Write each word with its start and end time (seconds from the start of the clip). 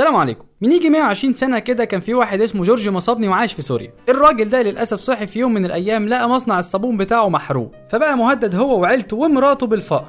السلام 0.00 0.16
عليكم. 0.16 0.44
من 0.60 0.72
يجي 0.72 0.90
120 0.90 1.34
سنة 1.34 1.58
كده 1.58 1.84
كان 1.84 2.00
في 2.00 2.14
واحد 2.14 2.40
اسمه 2.40 2.64
جورج 2.64 2.88
مصابني 2.88 3.28
وعايش 3.28 3.52
في 3.52 3.62
سوريا. 3.62 3.92
الراجل 4.08 4.48
ده 4.48 4.62
للأسف 4.62 5.00
صحي 5.00 5.26
في 5.26 5.38
يوم 5.38 5.54
من 5.54 5.64
الأيام 5.64 6.08
لقى 6.08 6.28
مصنع 6.28 6.58
الصابون 6.58 6.96
بتاعه 6.96 7.28
محروق. 7.28 7.72
فبقى 7.90 8.16
مهدد 8.16 8.54
هو 8.54 8.80
وعيلته 8.80 9.16
ومراته 9.16 9.66
بالفقر 9.66 10.08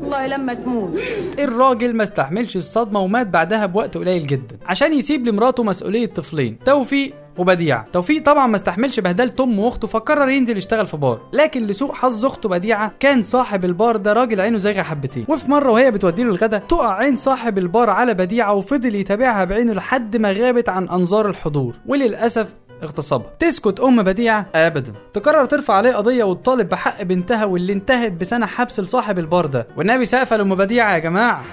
والله 0.00 0.26
لما 0.26 0.54
تموت. 0.54 1.00
الراجل 1.38 1.96
ما 1.96 2.02
استحملش 2.02 2.56
الصدمة 2.56 3.00
ومات 3.00 3.26
بعدها 3.26 3.66
بوقت 3.66 3.96
قليل 3.96 4.26
جدا. 4.26 4.58
عشان 4.66 4.92
يسيب 4.92 5.26
لمراته 5.26 5.62
مسؤولية 5.62 6.06
طفلين. 6.06 6.58
توفيق 6.64 7.14
وبديعة 7.38 7.86
توفيق 7.92 8.22
طبعا 8.22 8.46
ما 8.46 8.56
استحملش 8.56 9.00
بهدلة 9.00 9.32
امه 9.40 9.62
واخته 9.62 9.88
فقرر 9.88 10.28
ينزل 10.28 10.56
يشتغل 10.56 10.86
في 10.86 10.96
بار. 10.96 11.20
لكن 11.32 11.66
لسوء 11.66 11.92
حظ 11.92 12.26
أخته 12.26 12.48
بديعة 12.48 12.92
كان 13.00 13.22
صاحب 13.22 13.64
البار 13.64 13.96
ده 13.96 14.12
راجل 14.12 14.40
عينه 14.40 14.58
زايغة 14.58 14.82
حبتين. 14.82 15.24
وفي 15.28 15.50
مرة 15.50 15.70
وهي 15.70 15.90
بتوديله 15.90 16.30
الغدا 16.30 16.58
تقع 16.58 16.94
عين 16.94 17.16
صاحب 17.16 17.58
البار 17.58 17.90
على 17.90 18.14
بديعة 18.14 18.54
وفضل 18.54 18.94
يتابعها 18.94 19.44
بعينه 19.44 19.72
لحد 19.72 20.16
ما 20.16 20.32
غابت 20.32 20.68
عن 20.68 20.88
أنظار 20.88 21.28
الحضور. 21.30 21.74
وللأسف 21.86 22.54
اغتصبها. 22.82 23.30
تسكت 23.38 23.80
أم 23.80 24.02
بديعة 24.02 24.46
ابدا. 24.54 24.92
تقرر 25.12 25.44
ترفع 25.44 25.74
عليه 25.74 25.94
قضية 25.94 26.24
وتطالب 26.24 26.68
بحق 26.68 27.02
بنتها 27.02 27.44
واللي 27.44 27.72
انتهت 27.72 28.12
بسنة 28.12 28.46
حبس 28.46 28.80
لصاحب 28.80 29.18
البار 29.18 29.46
ده. 29.46 29.66
والنبي 29.76 30.04
سقفه 30.04 30.36
لام 30.36 30.54
بديعة 30.54 30.94
يا 30.94 30.98
جماعة. 30.98 31.44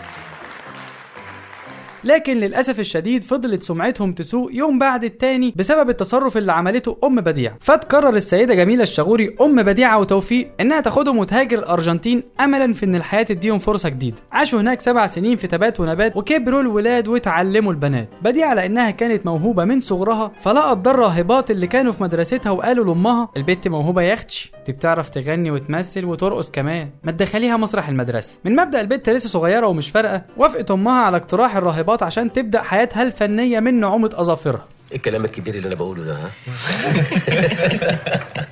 لكن 2.03 2.37
للأسف 2.37 2.79
الشديد 2.79 3.23
فضلت 3.23 3.63
سمعتهم 3.63 4.13
تسوء 4.13 4.53
يوم 4.53 4.79
بعد 4.79 5.03
التاني 5.03 5.53
بسبب 5.55 5.89
التصرف 5.89 6.37
اللي 6.37 6.51
عملته 6.51 6.97
أم 7.03 7.21
بديعه 7.21 7.57
فتقرر 7.61 8.15
السيدة 8.15 8.55
جميلة 8.55 8.83
الشغوري 8.83 9.35
أم 9.41 9.63
بديعه 9.63 9.99
وتوفيق 9.99 10.51
إنها 10.59 10.81
تاخدهم 10.81 11.17
وتهاجر 11.17 11.59
الأرجنتين 11.59 12.23
املا 12.39 12.73
في 12.73 12.85
إن 12.85 12.95
الحياة 12.95 13.23
تديهم 13.23 13.59
فرصة 13.59 13.89
جديدة. 13.89 14.17
عاشوا 14.31 14.61
هناك 14.61 14.81
سبع 14.81 15.07
سنين 15.07 15.35
في 15.37 15.47
تبات 15.47 15.79
ونبات 15.79 16.17
وكبروا 16.17 16.61
الولاد 16.61 17.07
وتعلموا 17.07 17.71
البنات. 17.71 18.09
بديعه 18.21 18.53
لانها 18.53 18.91
كانت 18.91 19.25
موهوبة 19.25 19.65
من 19.65 19.81
صغرها 19.81 20.31
فلقت 20.41 20.87
الراهبات 20.87 21.51
اللي 21.51 21.67
كانوا 21.67 21.91
في 21.91 22.03
مدرستها 22.03 22.51
وقالوا 22.51 22.85
لأمها 22.85 23.29
البت 23.37 23.67
موهوبة 23.67 24.01
يا 24.01 24.13
أختي 24.13 24.51
دي 24.65 24.71
بتعرف 24.71 25.09
تغني 25.09 25.51
وتمثل 25.51 26.05
وترقص 26.05 26.51
كمان 26.51 26.89
ما 27.03 27.11
تدخليها 27.11 27.57
مسرح 27.57 27.89
المدرسة. 27.89 28.33
من 28.45 28.55
مبدأ 28.55 28.81
البت 28.81 29.09
لسه 29.09 29.29
صغيرة 29.29 29.67
ومش 29.67 29.89
فارقة 29.89 30.21
وافقت 30.37 30.71
أمها 30.71 30.99
على 31.01 31.17
اقتراح 31.17 31.55
الراهبات 31.57 31.90
عشان 32.01 32.33
تبدأ 32.33 32.61
حياتها 32.61 33.03
الفنية 33.03 33.59
من 33.59 33.79
نعومة 33.79 34.09
أظافرها. 34.13 34.65
إيه 34.91 34.97
الكلام 34.97 35.25
الكبير 35.25 35.55
اللي 35.55 35.67
أنا 35.67 35.75
بقوله 35.75 36.03
ده 36.03 36.13
ها؟ 36.15 36.29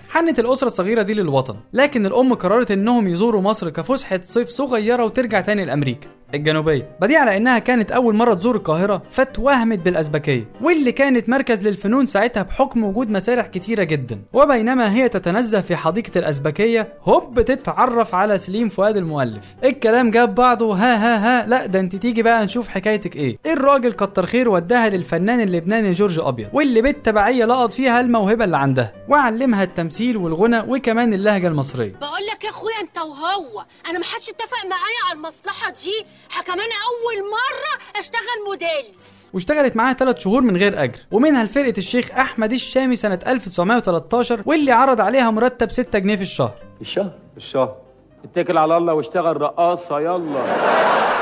حنت 0.14 0.40
الأسرة 0.40 0.68
الصغيرة 0.68 1.02
دي 1.02 1.14
للوطن 1.14 1.56
لكن 1.74 2.06
الأم 2.06 2.34
قررت 2.34 2.72
إنهم 2.72 3.08
يزوروا 3.08 3.42
مصر 3.42 3.70
كفسحة 3.70 4.20
صيف 4.24 4.50
صغيرة 4.50 5.04
وترجع 5.06 5.42
تاني 5.42 5.66
لأمريكا. 5.66 6.08
الجنوبية. 6.34 6.90
بديعة 7.02 7.26
لأنها 7.26 7.60
كانت 7.60 7.92
أول 7.92 8.16
مرة 8.16 8.34
تزور 8.34 8.56
القاهرة 8.56 9.02
فتوهمت 9.12 9.80
بالأزبكية 9.80 10.48
واللي 10.62 10.92
كانت 10.92 11.30
مركز 11.30 11.68
للفنون 11.68 12.06
ساعتها 12.06 12.44
بحكم 12.44 12.84
وجود 12.84 13.10
مسارح 13.10 13.48
كتيرة 13.48 13.84
جدا. 13.84 14.22
وبينما 14.34 14.94
هي 14.94 15.10
تتنزه 15.10 15.62
في 15.62 15.76
حديقة 15.76 16.18
الأزبكية 16.20 16.94
هوب 17.04 17.42
تتعرف 17.42 18.16
على 18.16 18.38
سليم 18.38 18.70
فؤاد 18.70 18.98
المؤلف. 18.98 19.46
الكلام 19.64 20.12
جاب 20.12 20.36
بعضه 20.36 20.74
ها 20.76 20.96
ها 20.96 21.42
ها 21.44 21.48
لا 21.48 21.66
ده 21.66 21.80
أنت 21.80 21.96
تيجي 21.96 22.24
بقى 22.24 22.46
نشوف 22.46 22.68
حكايتك 22.68 23.16
إيه. 23.16 23.38
الراجل 23.46 23.94
كتر 23.94 24.26
خير 24.26 24.50
وداها 24.50 24.90
للفنان 24.90 25.40
اللبناني 25.42 25.94
جورج 25.94 26.20
أبيض 26.20 26.50
واللي 26.54 26.82
بالتبعية 26.82 27.46
لقط 27.46 27.72
فيها 27.72 28.00
الموهبة 28.02 28.46
اللي 28.46 28.58
عندها 28.58 28.94
وعلمها 29.10 29.64
التمثيل 29.64 30.18
والغنى 30.18 30.60
وكمان 30.60 31.14
اللهجة 31.14 31.48
المصرية. 31.48 31.92
بقول 32.02 32.26
لك 32.34 32.44
يا 32.44 32.50
أخويا 32.50 32.74
أنت 32.82 32.98
وهو 32.98 33.66
أنا 33.90 33.98
ما 34.00 34.06
حدش 34.06 34.30
اتفق 34.30 34.66
معايا 34.70 35.10
على 35.10 35.18
المصلحة 35.18 35.70
دي. 35.72 36.06
كمان 36.46 36.60
أول 36.60 37.30
مرة 37.32 38.00
أشتغل 38.00 38.44
موديلز. 38.48 39.30
واشتغلت 39.34 39.76
معاها 39.76 39.94
ثلاث 39.94 40.20
شهور 40.20 40.42
من 40.42 40.58
غير 40.58 40.84
أجر. 40.84 41.00
ومنها 41.12 41.44
لفرقة 41.44 41.74
الشيخ 41.78 42.12
أحمد 42.12 42.54
الشامي 42.54 42.96
سنة 42.96 43.20
1913 43.28 44.44
واللي 44.46 44.72
عرض 44.72 45.02
عليها 45.02 45.32
مرتب 45.32 45.72
6 45.72 46.00
جنيه 46.00 46.16
في 46.16 46.22
الشهر. 46.22 46.54
الشهر؟ 46.82 47.20
الشهر. 47.38 47.89
اتكل 48.26 48.58
على 48.58 48.78
الله 48.78 48.94
واشتغل 48.94 49.42
رقاصة 49.42 50.00
يلا. 50.00 50.46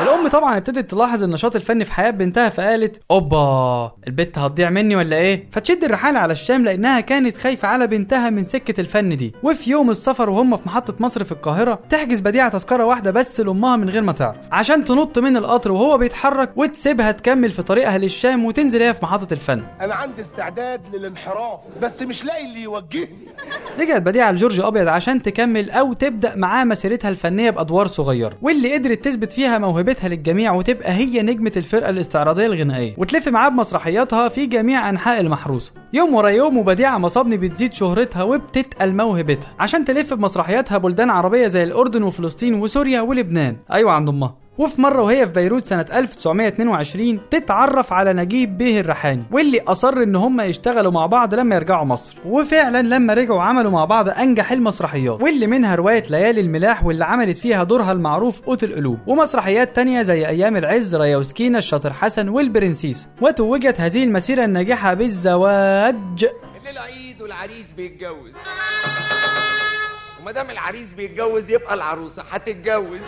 الأم 0.03 0.28
طبعا 0.28 0.58
ابتدت 0.58 0.91
تلاحظ 0.91 1.24
النشاط 1.24 1.56
الفني 1.56 1.85
في 1.85 1.94
حياة 1.94 2.12
بنتها 2.12 2.50
فقالت 2.50 3.02
أوبا 3.12 3.91
البت 4.08 4.38
هتضيع 4.38 4.69
مني 4.69 4.96
ولا 4.96 5.16
إيه؟ 5.16 5.47
فتشد 5.52 5.84
الرحالة 5.84 6.19
على 6.19 6.34
الشام 6.34 6.66
لأنها 6.66 7.00
كانت 7.00 7.38
خايفة 7.38 7.68
على 7.68 7.88
بنتها 7.88 8.30
من 8.30 8.44
سكة 8.44 8.81
الفن 8.81 9.18
دي. 9.18 9.34
وفي 9.44 9.69
يوم 9.72 9.90
السفر 9.90 10.30
وهم 10.30 10.58
في 10.58 10.63
محطة 10.66 10.94
مصر 11.00 11.24
في 11.24 11.31
القاهرة 11.31 11.80
تحجز 11.90 12.19
بديعة 12.19 12.50
تذكرة 12.50 12.84
واحدة 12.84 13.12
بس 13.12 13.40
لأمها 13.40 13.75
من 13.75 13.90
غير 13.90 14.02
ما 14.02 14.12
تعرف. 14.12 14.35
عشان 14.52 14.84
تنط 14.85 15.19
من 15.19 15.38
القطر 15.38 15.72
وهو 15.72 15.97
بيتحرك 15.97 16.50
وتسيبها 16.56 17.12
تكمل 17.12 17.52
في 17.52 17.62
طريقها 17.64 17.97
للشام 17.97 18.46
وتنزل 18.46 18.81
هي 18.81 18.94
في 18.94 19.06
محطة 19.06 19.34
الفن. 19.34 19.64
أنا 19.81 19.96
عندي 19.96 20.22
استعداد 20.22 20.81
للانحراف 20.96 21.59
بس 21.81 22.02
مش 22.03 22.25
لاقي 22.25 22.46
اللي 22.46 22.62
يوجهني. 22.62 23.28
رجعت 23.79 24.02
بديعة 24.02 24.31
لجورج 24.31 24.59
أبيض 24.59 24.88
عشان 24.88 25.22
تكمل 25.22 25.72
أو 25.72 25.94
تبدأ 25.94 26.35
معاه 26.35 26.64
مسيرتها 26.87 27.09
الفنية 27.09 27.49
بأدوار 27.49 27.87
صغيرة 27.87 28.37
واللي 28.41 28.73
قدرت 28.73 29.05
تثبت 29.05 29.33
فيها 29.33 29.57
موهبتها 29.57 30.09
للجميع 30.09 30.53
وتبقى 30.53 30.91
هي 30.91 31.21
نجمة 31.21 31.51
الفرقة 31.57 31.89
الاستعراضية 31.89 32.45
الغنائية. 32.45 32.95
وتلف 32.97 33.27
معاه 33.27 33.49
بمسرحياتها 33.49 34.29
في 34.29 34.45
جميع 34.45 34.89
أنحاء 34.89 35.19
المحروسه 35.19 35.71
يوم 35.93 36.13
ورا 36.13 36.29
يوم 36.29 36.57
وبديعه 36.57 36.97
مصابني 36.97 37.37
بتزيد 37.37 37.73
شهرتها 37.73 38.23
وبتتقل 38.23 38.95
موهبتها. 38.95 39.49
عشان 39.59 39.85
تلف 39.85 40.13
بمسرحياتها 40.13 40.77
بلدان 40.77 41.09
عربية 41.09 41.47
زي 41.47 41.63
الأردن 41.63 42.03
وفلسطين 42.03 42.53
وسوريا 42.53 43.01
ولبنان. 43.01 43.57
أيوه 43.71 43.91
عند 43.91 44.09
أمها. 44.09 44.47
وفي 44.57 44.81
مرة 44.81 45.01
وهي 45.01 45.28
في 45.28 45.34
بيروت 45.34 45.66
سنة 45.66 45.85
1922 45.94 47.19
تتعرف 47.29 47.94
على 47.94 48.13
نجيب 48.13 48.57
بيه 48.57 48.79
الريحاني 48.79 49.23
واللي 49.31 49.62
أصر 49.68 49.94
إن 50.03 50.16
هم 50.16 50.41
يشتغلوا 50.41 50.91
مع 50.91 51.06
بعض 51.06 51.35
لما 51.35 51.56
يرجعوا 51.56 51.85
مصر. 51.85 52.18
وفعلا 52.25 52.81
لما 52.81 53.13
رجعوا 53.13 53.41
عملوا 53.41 53.72
مع 53.72 53.85
بعض 53.85 54.09
أنجح 54.09 54.51
المسرحيات 54.51 55.22
واللي 55.22 55.47
منها 55.47 55.75
رواية 55.75 56.03
ليالي 56.09 56.41
الملاح 56.41 56.85
واللي 56.85 57.06
عملت 57.06 57.38
فيها 57.38 57.63
دورها 57.63 57.91
المعروف 57.91 58.41
قوت 58.41 58.63
القلوب. 58.63 58.97
ومسرحيات 59.07 59.75
تانية 59.75 60.01
زي 60.01 60.28
أيام 60.28 60.57
العز 60.57 60.96
ريا 60.96 61.17
وسكينة 61.17 61.57
الشاطر 61.57 61.94
حسن 61.94 62.29
والبرنسيس. 62.29 63.07
وتوجت 63.22 63.79
هذه 63.81 64.03
المسيرة 64.03 64.46
الناجحة 64.46 64.94
بالزواج. 64.94 66.29
الليلة 66.59 66.81
عيد 66.81 67.22
والعريس 67.22 67.72
بيتجوز. 67.72 68.34
وما 70.22 70.31
دام 70.31 70.50
العريس 70.50 70.94
بيتجوز 70.94 71.50
يبقى 71.51 71.73
العروسة 71.73 72.23
هتتجوز. 72.31 73.00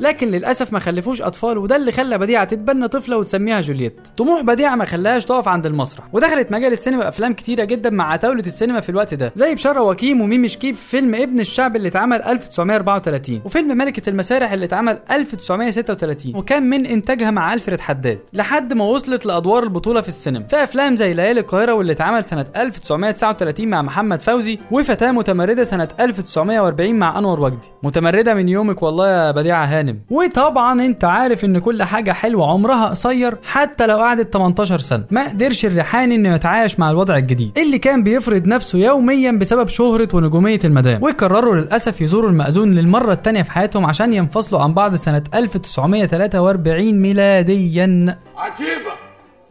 لكن 0.00 0.28
للأسف 0.28 0.72
ما 0.72 0.78
خلفوش 0.78 1.22
أطفال 1.22 1.58
وده 1.58 1.76
اللي 1.76 1.92
خلى 1.92 2.18
بديعة 2.18 2.44
تتبنى 2.44 2.88
طفلة 2.88 3.16
وتسميها 3.16 3.60
جولييت. 3.60 4.08
طموح 4.16 4.40
بديعة 4.40 4.74
ما 4.76 4.84
خلاهاش 4.84 5.24
تقف 5.24 5.48
عند 5.48 5.66
المسرح 5.66 6.04
ودخلت 6.12 6.52
مجال 6.52 6.72
السينما 6.72 7.08
أفلام 7.08 7.32
كتيرة 7.32 7.64
جدا 7.64 7.90
مع 7.90 8.12
عتاوله 8.12 8.42
السينما 8.46 8.80
في 8.80 8.88
الوقت 8.88 9.14
ده 9.14 9.32
زي 9.36 9.54
بشارة 9.54 9.82
وكيم 9.82 10.20
وميمي 10.20 10.48
شكيب 10.48 10.74
في 10.74 10.88
فيلم 10.88 11.14
ابن 11.14 11.40
الشعب 11.40 11.76
اللي 11.76 11.88
اتعمل 11.88 12.22
1934 12.22 13.40
وفيلم 13.44 13.76
ملكة 13.78 14.10
المسارح 14.10 14.52
اللي 14.52 14.64
اتعمل 14.64 14.98
1936 15.10 16.36
وكان 16.36 16.62
من 16.62 16.86
إنتاجها 16.86 17.30
مع 17.30 17.54
ألفريد 17.54 17.80
حداد 17.80 18.18
لحد 18.32 18.72
ما 18.72 18.84
وصلت 18.84 19.26
لأدوار 19.26 19.62
البطولة 19.62 20.00
في 20.00 20.08
السينما. 20.08 20.46
في 20.46 20.62
أفلام 20.62 20.96
زي 20.96 21.14
ليالي 21.14 21.40
القاهرة 21.40 21.72
واللي 21.74 21.92
اتعمل 21.92 22.24
سنة 22.24 22.46
1939 22.56 23.68
مع 23.68 23.82
محمد 23.82 24.22
فوزي 24.22 24.58
وفتاة 24.70 25.12
متمردة 25.12 25.64
سنة 25.64 25.88
1940 26.00 26.94
مع 26.94 27.18
أنور 27.18 27.40
وجدي. 27.40 27.66
متمردة 27.82 28.34
من 28.34 28.48
يومك 28.48 28.82
والله 28.82 29.08
يا 29.10 29.30
بديعة 29.30 29.66
هانم 29.88 30.00
وطبعا 30.10 30.86
انت 30.86 31.04
عارف 31.04 31.44
ان 31.44 31.58
كل 31.58 31.82
حاجة 31.82 32.12
حلوة 32.12 32.50
عمرها 32.50 32.88
قصير 32.88 33.38
حتى 33.42 33.86
لو 33.86 33.96
قعدت 33.96 34.32
18 34.32 34.78
سنة. 34.78 35.04
ما 35.10 35.28
قدرش 35.28 35.64
الريحاني 35.64 36.14
انه 36.14 36.34
يتعايش 36.34 36.78
مع 36.78 36.90
الوضع 36.90 37.16
الجديد. 37.16 37.58
اللي 37.58 37.78
كان 37.78 38.02
بيفرض 38.02 38.46
نفسه 38.46 38.78
يوميا 38.78 39.30
بسبب 39.32 39.68
شهرة 39.68 40.08
ونجومية 40.14 40.60
المدام. 40.64 41.02
وقرروا 41.02 41.56
للأسف 41.56 42.00
يزوروا 42.00 42.30
المأذون 42.30 42.74
للمرة 42.74 43.12
الثانية 43.12 43.42
في 43.42 43.50
حياتهم 43.52 43.86
عشان 43.86 44.12
ينفصلوا 44.12 44.60
عن 44.60 44.74
بعض 44.74 44.94
سنة 44.94 45.22
1943 45.34 46.92
ميلاديا. 47.02 48.18
عجيبة! 48.36 48.92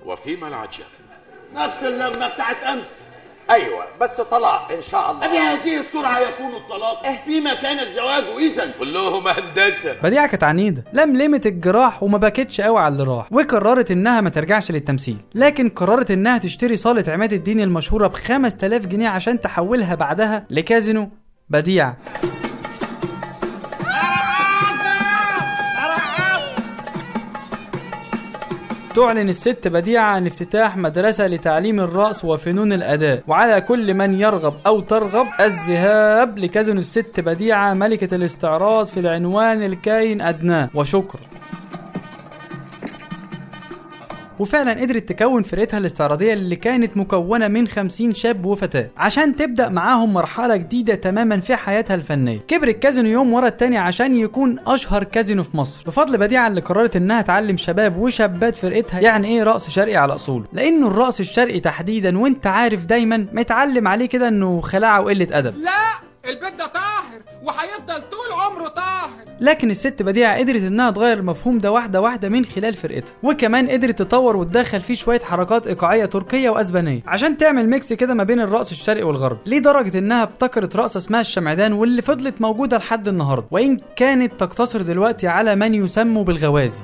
وفيما 0.06 0.48
العجب 0.48 0.84
نفس 1.56 1.84
اللجنه 1.84 2.28
بتاعت 2.34 2.56
أمس. 2.74 3.07
أيوه 3.50 3.86
بس 4.02 4.22
طلاق 4.22 4.72
إن 4.72 4.82
شاء 4.82 5.12
الله. 5.12 5.28
بهذه 5.28 5.80
السرعة 5.80 6.20
يكون 6.20 6.56
الطلاق 6.56 7.22
فيما 7.26 7.54
كان 7.54 7.80
الزواج 7.80 8.24
اذا 8.40 8.72
كلهم 8.80 9.28
هندسة. 9.28 9.96
بديعة 10.04 10.28
كانت 10.28 10.44
عنيدة 10.44 10.84
لملمت 10.94 11.46
الجراح 11.46 12.04
وما 12.04 12.18
بكتش 12.18 12.62
قوي 12.62 12.80
على 12.80 12.92
اللي 12.94 13.04
راح 13.04 13.28
وقررت 13.32 13.92
إنها 13.92 14.22
ما 14.22 14.30
ترجعش 14.30 14.72
للتمثيل. 14.72 15.18
لكن 15.36 15.70
قررت 15.70 16.12
إنها 16.12 16.38
تشتري 16.38 16.76
صالة 16.76 17.14
عماد 17.14 17.34
الدين 17.34 17.62
المشهورة 17.62 18.08
ب 18.08 18.14
5000 18.14 18.86
جنيه 18.86 19.10
عشان 19.10 19.42
تحولها 19.42 19.96
بعدها 19.96 20.46
لكازينو. 20.50 21.10
بديعة 21.50 21.98
تعلن 28.98 29.30
الست 29.30 29.68
بديعة 29.68 30.04
عن 30.04 30.28
افتتاح 30.28 30.78
مدرسة 30.78 31.28
لتعليم 31.28 31.80
الرقص 31.80 32.26
وفنون 32.26 32.74
الأداء. 32.74 33.24
وعلى 33.28 33.62
كل 33.62 33.94
من 33.94 34.20
يرغب 34.20 34.54
أو 34.68 34.80
ترغب 34.80 35.28
الذهاب 35.40 36.38
لكازينو 36.38 36.80
الست 36.80 37.20
بديعة 37.20 37.74
ملكة 37.74 38.16
الاستعراض 38.16 38.86
في 38.86 39.00
العنوان 39.00 39.64
الكاين 39.64 40.22
أدناه 40.22 40.70
وشكرا. 40.74 41.22
وفعلا 44.40 44.82
قدرت 44.82 45.10
تكون 45.10 45.44
فرقتها 45.44 45.78
الاستعراضية 45.78 46.34
اللي 46.34 46.56
كانت 46.56 46.98
مكونة 46.98 47.48
من 47.48 47.68
50 47.68 48.14
شاب 48.14 48.46
وفتاة. 48.46 48.90
عشان 48.98 49.36
تبدأ 49.36 49.70
معاهم 49.70 50.14
مرحلة 50.14 50.56
جديدة 50.56 50.96
تماما 50.96 51.40
في 51.40 51.56
حياتها 51.56 51.96
الفنية. 51.96 52.40
كبر 52.48 52.68
الكازينو 52.68 53.10
يوم 53.10 53.34
ورا 53.34 53.48
التاني 53.48 53.78
عشان 53.78 54.16
يكون 54.18 54.60
أشهر 54.68 55.04
كازينو 55.04 55.44
في 55.44 55.58
مصر. 55.58 55.84
بفضل 55.88 56.18
بديعة 56.18 56.48
اللي 56.48 56.62
قررت 56.62 56.96
إنها 56.96 57.22
تعلم 57.22 57.58
شباب 57.58 57.98
وشابات 57.98 58.56
فرقتها 58.56 59.00
يعني 59.00 59.28
إيه 59.28 59.44
رقص 59.44 59.70
شرقي 59.70 59.96
على 59.96 60.16
أصوله 60.16 60.46
لأنه 60.54 60.88
الرقص 60.88 61.20
الشرقي 61.20 61.60
تحديدا 61.60 62.18
وأنت 62.20 62.48
عارف 62.48 62.86
دايما 62.86 63.28
متعلم 63.34 63.88
عليه 63.88 64.06
كده 64.06 64.28
إنه 64.28 64.62
خلاعة 64.62 65.02
وقلة 65.02 65.28
أدب. 65.32 65.58
لا! 65.58 66.07
البيت 66.28 66.54
ده 66.56 66.66
طاهر 66.66 67.22
وهيفضل 67.44 68.02
طول 68.02 68.32
عمره 68.32 68.68
طاهر. 68.68 69.26
لكن 69.42 69.72
الست 69.72 70.02
بديعة 70.04 70.38
قدرت 70.38 70.62
إنها 70.62 70.92
تغير 70.92 71.18
المفهوم 71.18 71.58
ده 71.58 71.72
واحدة 71.72 72.02
واحدة 72.02 72.30
من 72.30 72.46
خلال 72.46 72.74
فرقتها 72.74 73.14
وكمان 73.24 73.70
قدرت 73.70 74.00
تطور 74.00 74.38
وتدخل 74.38 74.82
فيه 74.82 74.94
شوية 74.94 75.20
حركات 75.20 75.68
إيقاعية 75.68 76.06
تركية 76.06 76.50
وأسبانية 76.50 77.02
عشان 77.08 77.38
تعمل 77.38 77.70
ميكس 77.70 77.94
كده 77.94 78.14
ما 78.14 78.24
بين 78.24 78.40
الرقص 78.40 78.72
الشرقي 78.72 79.04
والغربي. 79.04 79.40
لدرجة 79.46 79.98
إنها 79.98 80.24
ابتكرت 80.24 80.76
رقصة 80.76 80.98
اسمها 80.98 81.22
الشمعدان 81.22 81.74
واللي 81.74 82.02
فضلت 82.02 82.42
موجودة 82.42 82.78
لحد 82.78 83.08
النهاردة 83.08 83.48
وإن 83.52 83.78
كانت 83.96 84.40
تقتصر 84.40 84.82
دلوقتي 84.82 85.28
على 85.28 85.56
من 85.56 85.74
يسموا 85.74 86.24
بالغوازي. 86.24 86.84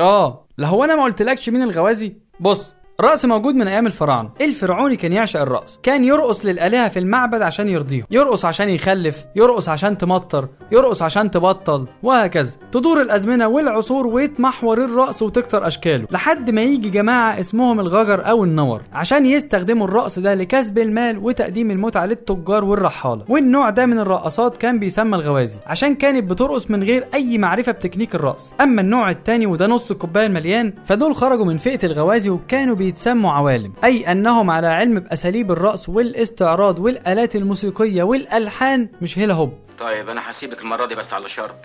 آه 0.00 0.46
لا 0.58 0.68
هو 0.68 0.84
أنا 0.84 0.96
ما 0.96 1.02
قلتلكش 1.04 1.48
مين 1.48 1.62
الغوازي؟ 1.62 2.16
بص 2.40 2.74
الرقص 3.02 3.24
موجود 3.24 3.54
من 3.54 3.68
أيام 3.68 3.86
الفراعنة. 3.86 4.30
الفرعوني 4.40 4.96
كان 4.96 5.12
يعشق 5.12 5.40
الرقص 5.40 5.80
كان 5.82 6.04
يرقص 6.04 6.44
للآلهة 6.46 6.88
في 6.88 6.98
المعبد 6.98 7.42
عشان 7.42 7.68
يرضيهم. 7.68 8.06
يرقص 8.10 8.44
عشان 8.44 8.68
يخلف 8.68 9.24
يرقص 9.36 9.68
عشان 9.68 9.98
تمطر 9.98 10.48
يرقص 10.72 11.02
عشان 11.02 11.30
تبطل 11.30 11.86
وهكذا. 12.02 12.50
تدور 12.72 13.02
الأزمنة 13.02 13.48
والعصور 13.48 14.06
ويتمحور 14.06 14.84
الرقص 14.84 15.22
وتكتر 15.22 15.66
أشكاله. 15.66 16.06
لحد 16.10 16.50
ما 16.50 16.62
يجي 16.62 16.90
جماعة 16.90 17.40
اسمهم 17.40 17.80
الغجر 17.80 18.28
أو 18.28 18.44
النور 18.44 18.82
عشان 18.92 19.26
يستخدموا 19.26 19.86
الرقص 19.86 20.18
ده 20.18 20.34
لكسب 20.34 20.78
المال 20.78 21.18
وتقديم 21.18 21.70
المتعة 21.70 22.06
للتجار 22.06 22.64
والرحالة. 22.64 23.24
والنوع 23.28 23.70
ده 23.70 23.86
من 23.86 23.98
الرقصات 23.98 24.56
كان 24.56 24.78
بيسمى 24.78 25.16
الغوازي 25.16 25.58
عشان 25.66 25.94
كانت 25.94 26.30
بترقص 26.30 26.70
من 26.70 26.82
غير 26.82 27.06
أي 27.14 27.38
معرفة 27.38 27.72
بتكنيك 27.72 28.14
الرقص 28.14 28.52
أما 28.60 28.80
النوع 28.80 29.10
التاني 29.10 29.46
وده 29.46 29.66
نص 29.66 29.90
الكوبايه 29.90 30.26
المليان 30.26 30.72
فدول 30.84 31.14
خرجوا 31.14 31.44
من 31.44 31.58
فئة 31.58 31.86
الغوازي 31.86 32.30
وكانوا 32.30 32.74
بيتسموا 32.92 33.30
عوالم. 33.32 33.72
أي 33.84 34.12
أنهم 34.12 34.50
على 34.50 34.66
علم 34.66 35.00
بأساليب 35.00 35.50
الرقص 35.52 35.88
والإستعراض 35.88 36.78
والآلات 36.78 37.36
الموسيقية 37.36 38.02
والألحان 38.02 38.88
مش 39.02 39.18
هيلا 39.18 39.34
هوب. 39.34 39.52
طيب 39.78 40.08
أنا 40.08 40.30
هسيبك 40.30 40.60
المرة 40.60 40.86
دي 40.86 40.94
بس 40.94 41.12
على 41.12 41.28
شرط. 41.28 41.56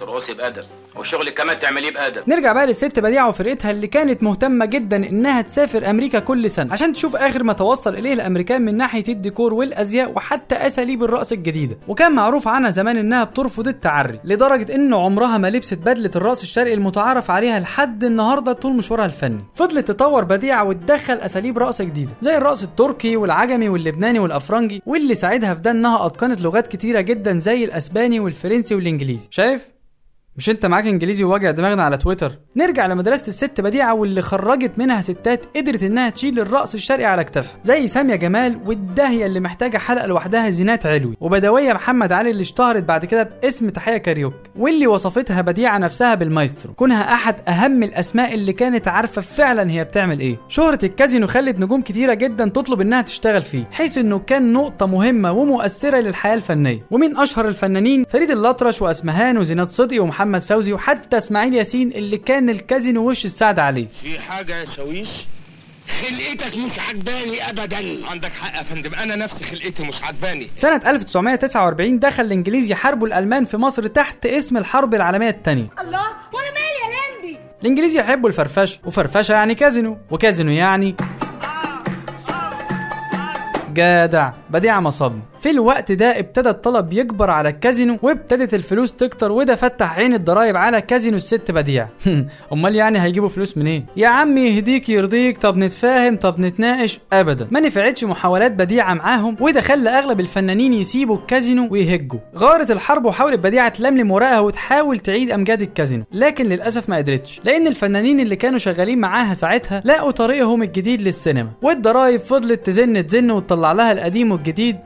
ترقصي 0.00 0.34
بأدب 0.34 0.64
وشغلك 0.96 1.34
كمان 1.34 1.58
تعمليه 1.58 1.90
بأدب. 1.90 2.22
نرجع 2.28 2.52
بقى 2.52 2.66
للست 2.66 2.98
بديعة 2.98 3.28
وفرقتها 3.28 3.70
اللي 3.70 3.86
كانت 3.86 4.22
مهتمة 4.22 4.64
جدا 4.64 4.96
إنها 4.96 5.40
تسافر 5.42 5.90
أمريكا 5.90 6.18
كل 6.18 6.50
سنة 6.50 6.72
عشان 6.72 6.92
تشوف 6.92 7.16
آخر 7.16 7.42
ما 7.42 7.52
توصل 7.52 7.94
إليه 7.94 8.12
الأمريكان 8.12 8.62
من 8.62 8.76
ناحية 8.76 9.04
الديكور 9.08 9.54
والأزياء 9.54 10.10
وحتى 10.16 10.54
أساليب 10.54 11.04
الرقص 11.04 11.32
الجديدة. 11.32 11.78
وكان 11.88 12.12
معروف 12.12 12.48
عنها 12.48 12.70
زمان 12.70 12.96
إنها 12.96 13.24
بترفض 13.24 13.68
التعري 13.68 14.20
لدرجة 14.24 14.74
إن 14.74 14.94
عمرها 14.94 15.38
ما 15.38 15.50
لبست 15.50 15.74
بدلة 15.78 16.10
الرقص 16.16 16.42
الشرقي 16.42 16.74
المتعارف 16.74 17.30
عليها 17.30 17.60
لحد 17.60 18.04
النهاردة 18.04 18.52
طول 18.52 18.72
مشوارها 18.76 19.06
الفني. 19.06 19.44
فضلت 19.54 19.88
تطور 19.88 20.24
بديعة 20.24 20.64
وتدخل 20.64 21.14
أساليب 21.14 21.58
رقص 21.58 21.82
جديدة 21.82 22.10
زي 22.20 22.36
الرقص 22.36 22.62
التركي 22.62 23.16
والعجمي 23.16 23.68
واللبناني 23.68 24.18
والأفرنجي 24.18 24.82
واللي 24.86 25.14
ساعدها 25.14 25.54
في 25.54 25.60
ده 25.60 25.70
إنها 25.70 26.06
أتقنت 26.06 26.40
لغات 26.40 26.66
كتيرة 26.66 27.00
جدا 27.00 27.38
زي 27.38 27.64
الأسباني 27.64 28.20
والفرنسي 28.20 28.74
والإنجليزي. 28.74 29.28
شايف؟ 29.30 29.74
مش 30.36 30.50
انت 30.50 30.66
معاك 30.66 30.86
انجليزي 30.86 31.24
وواجع 31.24 31.50
دماغنا 31.50 31.82
على 31.82 31.96
تويتر؟ 31.96 32.32
نرجع 32.56 32.86
لمدرسة 32.86 33.26
الست 33.28 33.60
بديعة 33.60 33.94
واللي 33.94 34.22
خرجت 34.22 34.72
منها 34.78 35.00
ستات 35.00 35.40
قدرت 35.56 35.82
إنها 35.82 36.10
تشيل 36.10 36.40
الرقص 36.40 36.74
الشرقي 36.74 37.04
على 37.04 37.24
كتافها. 37.24 37.56
زي 37.64 37.88
سامية 37.88 38.14
جمال 38.14 38.58
والداهية 38.66 39.26
اللي 39.26 39.40
محتاجة 39.40 39.78
حلقة 39.78 40.06
لوحدها 40.06 40.50
زينات 40.50 40.86
علوي. 40.86 41.16
وبدوية 41.20 41.72
محمد 41.72 42.12
علي 42.12 42.30
اللي 42.30 42.42
اشتهرت 42.42 42.82
بعد 42.84 43.04
كده 43.04 43.22
باسم 43.42 43.68
تحية 43.68 43.96
كاريوكا 43.96 44.34
واللي 44.56 44.86
وصفتها 44.86 45.40
بديعة 45.40 45.78
نفسها 45.78 46.14
بالمايسترو. 46.14 46.72
كونها 46.74 47.14
أحد 47.14 47.36
أهم 47.48 47.82
الأسماء 47.82 48.34
اللي 48.34 48.52
كانت 48.52 48.88
عارفة 48.88 49.20
فعلا 49.22 49.70
هي 49.70 49.84
بتعمل 49.84 50.20
إيه. 50.20 50.36
شهرة 50.48 50.78
الكازينو 50.82 51.26
خلت 51.26 51.58
نجوم 51.60 51.82
كتيرة 51.82 52.14
جدا 52.14 52.48
تطلب 52.48 52.80
إنها 52.80 53.02
تشتغل 53.02 53.42
فيه 53.42 53.64
حيث 53.72 53.98
إنه 53.98 54.18
كان 54.18 54.52
نقطة 54.52 54.86
مهمة 54.86 55.32
ومؤثرة 55.32 55.96
للحياة 55.96 56.34
الفنية. 56.34 56.86
ومن 56.90 57.16
أشهر 57.16 57.48
الفنانين 57.48 58.04
فريد 58.04 58.30
الأطرش 58.30 58.82
وأسمهان 58.82 59.38
وزينات 59.38 59.68
صدقي 59.68 59.98
ومحمد 59.98 60.23
فوزي 60.32 60.72
وحتى 60.72 61.16
إسماعيل 61.16 61.54
ياسين 61.54 61.92
اللي 61.92 62.18
كان 62.18 62.50
الكازينو 62.50 63.10
وش 63.10 63.24
السعد 63.24 63.58
عليه 63.58 63.86
في 64.02 64.18
حاجة 64.18 64.56
يا 64.60 64.64
شاويش 64.64 65.08
خلقتك 65.88 66.56
مش 66.56 66.78
عجباني 66.78 67.50
ابدا. 67.50 68.06
عندك 68.10 68.32
حق 68.32 68.56
يا 68.58 68.62
فندم. 68.62 68.94
أنا 68.94 69.16
نفسي 69.16 69.44
خلقتي 69.44 69.82
مش 69.82 70.02
عجباني. 70.02 70.50
سنة 70.56 70.80
1949 70.86 71.98
دخل 71.98 72.22
الإنجليز 72.22 72.70
يحاربوا 72.70 73.06
الألمان 73.06 73.44
في 73.44 73.56
مصر 73.56 73.86
تحت 73.86 74.26
اسم 74.26 74.56
الحرب 74.56 74.94
العالمية 74.94 75.28
الثانية. 75.28 75.68
الله 75.80 76.00
وأنا 76.32 76.50
مالي 76.50 76.94
يا 76.94 77.18
لمبي 77.28 77.38
الإنجليز 77.62 77.96
يحبوا 77.96 78.28
الفرفشة 78.28 78.78
وفرفشة 78.84 79.32
يعني 79.32 79.54
كازينو 79.54 79.98
وكازينو 80.10 80.50
يعني 80.52 80.94
جدع 83.72 84.30
بديع 84.50 84.80
مصابني 84.80 85.22
في 85.44 85.50
الوقت 85.50 85.92
ده 85.92 86.18
ابتدى 86.18 86.48
الطلب 86.48 86.92
يكبر 86.92 87.30
على 87.30 87.48
الكازينو 87.48 87.98
وابتدت 88.02 88.54
الفلوس 88.54 88.92
تكتر 88.92 89.32
وده 89.32 89.56
فتح 89.56 89.98
عين 89.98 90.14
الضرايب 90.14 90.56
على 90.56 90.80
كازينو 90.80 91.16
الست 91.16 91.50
بديع. 91.50 91.88
أمال 92.52 92.76
يعني 92.76 93.02
هيجيبوا 93.02 93.28
فلوس 93.28 93.58
منين؟ 93.58 93.86
يا 93.96 94.08
عم 94.08 94.38
يهديك 94.38 94.88
يرضيك 94.88 95.38
طب 95.38 95.56
نتفاهم 95.56 96.16
طب 96.16 96.40
نتناقش. 96.40 97.00
ابدا. 97.12 97.48
ما 97.50 97.60
نفعتش 97.60 98.04
محاولات 98.04 98.52
بديعة 98.52 98.94
معاهم 98.94 99.36
وده 99.40 99.60
خلى 99.60 99.90
أغلب 99.90 100.20
الفنانين 100.20 100.74
يسيبوا 100.74 101.16
الكازينو 101.16 101.68
ويهجوا. 101.70 102.18
غارت 102.36 102.70
الحرب 102.70 103.04
وحاولت 103.04 103.38
بديعة 103.38 103.68
تلملم 103.68 104.10
ورقها 104.10 104.40
وتحاول 104.40 104.98
تعيد 104.98 105.30
أمجاد 105.30 105.62
الكازينو 105.62 106.04
لكن 106.12 106.44
للأسف 106.44 106.88
ما 106.88 106.96
قدرتش. 106.96 107.40
لأن 107.44 107.66
الفنانين 107.66 108.20
اللي 108.20 108.36
كانوا 108.36 108.58
شغالين 108.58 108.98
معاها 108.98 109.34
ساعتها 109.34 109.82
لقوا 109.84 110.10
طريقهم 110.10 110.62
الجديد 110.62 111.02
للسينما 111.02 111.50
والضرايب 111.62 112.20
فضلت 112.20 112.66
تزن 112.66 113.06
تزن 113.06 113.30
وتطلع 113.30 113.72
لها 113.72 113.92
القديم 113.92 114.32
والجديد 114.32 114.76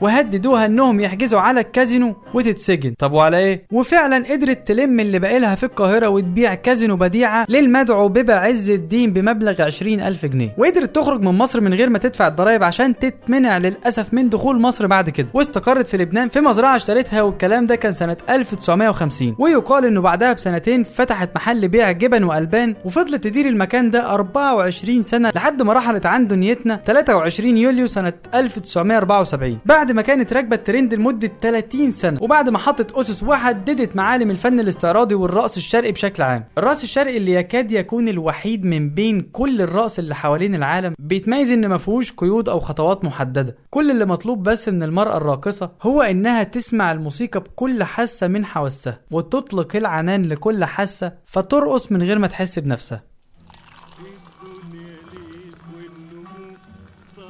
وهددوها 0.49 0.67
إنهم 0.67 1.01
يحجزوا 1.01 1.41
على 1.41 1.61
الكازينو 1.61 2.17
وتتسجن. 2.35 2.95
طب 2.99 3.13
وعلى 3.13 3.39
إيه؟ 3.39 3.67
وفعلا 3.73 4.25
قدرت 4.33 4.69
تلم 4.69 5.01
اللي 5.01 5.19
باقيلها 5.19 5.55
في 5.55 5.65
القاهرة 5.65 6.09
وتبيع 6.09 6.55
كازينو 6.55 6.97
بديعة 6.97 7.47
للمدعو 7.49 8.09
ببا 8.09 8.35
عز 8.35 8.71
الدين 8.71 9.13
بمبلغ 9.13 9.63
20000 9.63 10.27
جنيه. 10.27 10.55
وقدرت 10.59 10.97
تخرج 10.97 11.21
من 11.21 11.33
مصر 11.39 11.61
من 11.61 11.75
غير 11.75 11.91
ما 11.91 11.99
تدفع 11.99 12.27
الضرايب 12.27 12.63
عشان 12.63 12.99
تتمنع 12.99 13.59
للأسف 13.59 14.15
من 14.15 14.29
دخول 14.29 14.61
مصر 14.61 14.87
بعد 14.87 15.11
كده. 15.11 15.29
واستقرت 15.35 15.87
في 15.87 15.97
لبنان 15.97 16.29
في 16.29 16.41
مزرعة 16.41 16.77
اشترتها 16.77 17.23
والكلام 17.23 17.67
ده 17.67 17.77
كان 17.77 17.93
سنة 17.93 18.17
1950 18.31 19.37
ويقال 19.39 19.85
إنه 19.85 20.01
بعدها 20.01 20.33
بسنتين 20.33 20.85
فتحت 20.85 21.31
محل 21.37 21.69
بيع 21.69 21.91
جبن 21.93 22.25
وألبان 22.25 22.75
وفضلت 22.85 23.25
تدير 23.25 23.47
المكان 23.49 23.91
ده 23.91 24.15
24 24.15 25.03
سنة 25.05 25.33
لحد 25.35 25.63
ما 25.63 25.73
رحلت 25.73 26.07
عن 26.07 26.27
دنيتنا 26.27 26.81
23 26.87 27.57
يوليو 27.57 27.87
سنة 27.87 28.13
1974 28.35 29.59
بعد 29.67 29.93
ما 29.93 30.03
كانت 30.03 30.33
راكبه 30.39 30.57
الترند 30.57 30.95
لمدة 30.95 31.31
30 31.41 31.91
سنة. 31.91 32.23
وبعد 32.23 32.49
ما 32.49 32.59
حطت 32.59 32.93
أسس 32.93 33.23
وحددت 33.23 33.97
معالم 33.97 34.31
الفن 34.31 34.61
الاستعراضي 34.61 35.15
والرقص 35.15 35.57
الشرقي 35.57 35.93
بشكل 35.93 36.23
عام. 36.23 36.45
الرقص 36.59 36.83
الشرقي 36.83 37.17
اللي 37.17 37.33
يكاد 37.33 37.73
يكون 37.73 38.09
الوحيد 38.09 38.65
من 38.65 38.91
بين 38.91 39.21
كل 39.21 39.63
الرقص 39.63 39.99
اللي 39.99 40.15
حوالين 40.15 40.55
العالم 40.55 40.95
بيتميز 40.99 41.51
إن 41.53 41.67
ما 41.67 41.79
فيهوش 41.79 42.13
قيود 42.13 42.49
أو 42.49 42.61
خطوات 42.61 43.05
محددة. 43.05 43.57
كل 43.71 43.91
اللي 43.91 44.05
مطلوب 44.05 44.43
بس 44.43 44.69
من 44.69 44.83
المرأة 44.83 45.17
الراقصة 45.17 45.71
هو 45.83 46.03
إنها 46.03 46.43
تسمع 46.43 46.93
الموسيقى 46.93 47.41
بكل 47.41 47.83
حاسة 47.85 48.29
من 48.29 48.45
حواسها 48.45 49.01
وتطلق 49.11 49.77
العنان 49.77 50.25
لكل 50.29 50.65
حاسة 50.65 51.13
فترقص 51.27 51.93
من 51.93 52.03
غير 52.03 52.19
ما 52.19 52.27
تحس 52.27 52.59
بنفسها. 52.59 53.03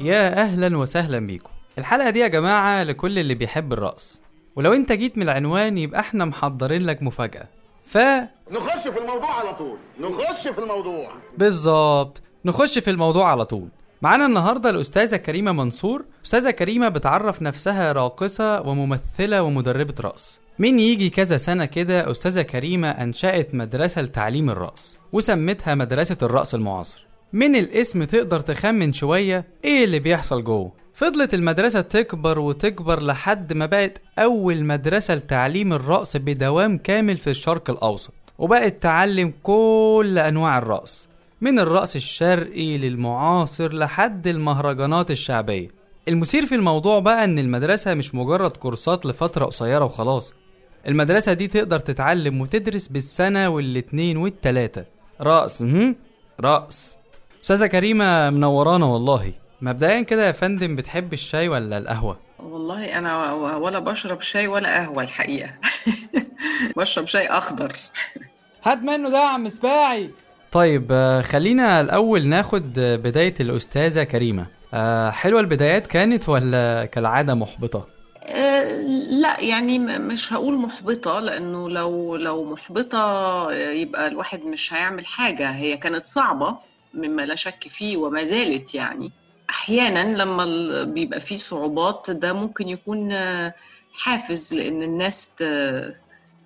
يا 0.00 0.42
أهلا 0.42 0.78
وسهلا 0.78 1.18
بيكم. 1.18 1.57
الحلقة 1.78 2.10
دي 2.10 2.18
يا 2.18 2.28
جماعة 2.28 2.82
لكل 2.82 3.18
اللي 3.18 3.34
بيحب 3.34 3.72
الرقص. 3.72 4.20
ولو 4.56 4.72
انت 4.72 4.92
جيت 4.92 5.16
من 5.18 5.22
العنوان 5.22 5.78
يبقى 5.78 6.00
إحنا 6.00 6.24
محضرين 6.24 6.86
لك 6.86 7.02
مفاجأة. 7.02 7.44
ف 7.86 7.98
نخش 8.50 8.88
في 8.88 8.98
الموضوع 8.98 9.40
على 9.40 9.54
طول. 9.54 9.76
نخش 10.00 10.48
في 10.48 10.58
الموضوع. 10.58 11.08
بالظبط. 11.38 12.22
نخش 12.44 12.78
في 12.78 12.90
الموضوع 12.90 13.30
على 13.30 13.44
طول. 13.44 13.68
معانا 14.02 14.26
النهارده 14.26 14.70
الأستاذة 14.70 15.16
كريمة 15.16 15.52
منصور. 15.52 16.04
أستاذة 16.24 16.50
كريمة 16.50 16.88
بتعرف 16.88 17.42
نفسها 17.42 17.92
راقصة 17.92 18.60
وممثلة 18.60 19.42
ومدربة 19.42 19.94
رقص. 20.00 20.40
من 20.58 20.78
يجي 20.78 21.10
كذا 21.10 21.36
سنة 21.36 21.64
كده 21.64 22.10
أستاذة 22.10 22.42
كريمة 22.42 22.90
أنشأت 22.90 23.54
مدرسة 23.54 24.02
لتعليم 24.02 24.50
الرقص 24.50 24.96
وسمتها 25.12 25.74
مدرسة 25.74 26.16
الرقص 26.22 26.54
المعاصر. 26.54 27.06
من 27.32 27.56
الاسم 27.56 28.04
تقدر 28.04 28.40
تخمن 28.40 28.92
شوية 28.92 29.44
إيه 29.64 29.84
اللي 29.84 29.98
بيحصل 29.98 30.44
جوه؟ 30.44 30.72
فضلت 30.98 31.34
المدرسة 31.34 31.80
تكبر 31.80 32.38
وتكبر 32.38 33.02
لحد 33.02 33.52
ما 33.52 33.66
بقت 33.66 34.02
أول 34.18 34.64
مدرسة 34.64 35.14
لتعليم 35.14 35.72
الرقص 35.72 36.16
بدوام 36.16 36.78
كامل 36.78 37.16
في 37.16 37.30
الشرق 37.30 37.70
الأوسط 37.70 38.14
وبقت 38.38 38.82
تعلم 38.82 39.32
كل 39.42 40.18
أنواع 40.18 40.58
الرقص 40.58 41.08
من 41.40 41.58
الرقص 41.58 41.94
الشرقي 41.96 42.78
للمعاصر 42.78 43.72
لحد 43.72 44.26
المهرجانات 44.26 45.10
الشعبية. 45.10 45.68
المثير 46.08 46.46
في 46.46 46.54
الموضوع 46.54 46.98
بقى 46.98 47.24
إن 47.24 47.38
المدرسة 47.38 47.94
مش 47.94 48.14
مجرد 48.14 48.56
كورسات 48.56 49.06
لفترة 49.06 49.44
قصيرة 49.44 49.84
وخلاص. 49.84 50.34
المدرسة 50.88 51.32
دي 51.32 51.46
تقدر 51.48 51.78
تتعلم 51.78 52.40
وتدرس 52.40 52.88
بالسنة 52.88 53.48
والاتنين 53.48 54.16
والتلاتة. 54.16 54.84
رقص؟ 55.22 55.62
رقص 56.40 56.96
أستاذة 57.44 57.66
كريمة 57.66 58.30
منورانا 58.30 58.86
والله. 58.86 59.32
مبدئيا 59.60 60.00
كده 60.02 60.26
يا 60.26 60.32
فندم 60.32 60.76
بتحب 60.76 61.12
الشاي 61.12 61.48
ولا 61.48 61.78
القهوة؟ 61.78 62.18
والله 62.38 62.98
أنا 62.98 63.32
ولا 63.56 63.78
بشرب 63.78 64.20
شاي 64.20 64.46
ولا 64.48 64.74
قهوة 64.74 65.02
الحقيقة. 65.02 65.54
بشرب 66.76 67.06
شاي 67.06 67.26
أخضر. 67.28 67.72
هات 68.64 68.78
منه 68.78 69.10
ده 69.10 69.18
يا 69.18 69.24
عم 69.28 69.48
سباعي. 69.48 70.10
طيب 70.52 70.86
آه، 70.90 71.22
خلينا 71.22 71.80
الأول 71.80 72.26
ناخد 72.26 72.78
آه، 72.78 72.96
بداية 72.96 73.34
الأستاذة 73.40 74.02
كريمة. 74.04 74.46
آه، 74.74 75.10
حلوة 75.10 75.40
البدايات 75.40 75.86
كانت 75.86 76.28
ولا 76.28 76.84
كالعادة 76.84 77.34
محبطة؟ 77.34 77.86
أه 78.26 78.72
لا 79.10 79.40
يعني 79.40 79.78
م- 79.78 80.00
مش 80.08 80.32
هقول 80.32 80.54
محبطة 80.58 81.20
لأنه 81.20 81.68
لو 81.70 82.16
لو 82.16 82.44
محبطة 82.44 83.52
يبقى 83.52 84.08
الواحد 84.08 84.44
مش 84.44 84.72
هيعمل 84.74 85.06
حاجة. 85.06 85.50
هي 85.50 85.76
كانت 85.76 86.06
صعبة 86.06 86.58
مما 86.94 87.22
لا 87.22 87.34
شك 87.34 87.68
فيه 87.68 87.96
وما 87.96 88.24
زالت 88.24 88.74
يعني. 88.74 89.12
أحيانا 89.72 90.16
لما 90.22 90.44
بيبقى 90.84 91.20
فيه 91.20 91.36
صعوبات 91.36 92.10
ده 92.10 92.32
ممكن 92.32 92.68
يكون 92.68 93.12
آه، 93.12 93.54
حافز 93.92 94.54
لأن 94.54 94.82
الناس 94.82 95.34
ت- 95.34 95.42
آه، 95.42 95.94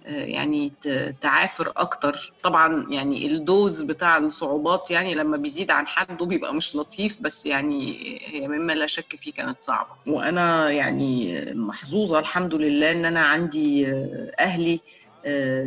يعني 0.07 0.73
تعافر 1.21 1.73
أكتر. 1.77 2.33
طبعا 2.43 2.87
يعني 2.91 3.27
الدوز 3.27 3.83
بتاع 3.83 4.17
الصعوبات 4.19 4.91
يعني 4.91 5.15
لما 5.15 5.37
بيزيد 5.37 5.71
عن 5.71 5.87
حده 5.87 6.27
بيبقى 6.27 6.55
مش 6.55 6.77
لطيف 6.77 7.23
بس 7.23 7.47
يعني 7.47 7.97
هي 8.27 8.49
مما 8.49 8.73
لا 8.73 8.87
شك 8.87 9.17
فيه 9.17 9.33
كانت 9.33 9.61
صعبة. 9.61 9.91
وأنا 10.07 10.71
يعني 10.71 11.45
محظوظة 11.55 12.19
الحمد 12.19 12.55
لله 12.55 12.93
إن 12.93 13.05
أنا 13.05 13.21
عندي 13.21 13.87
آه، 13.87 14.31
أهلي 14.39 14.75
آه، 14.75 14.81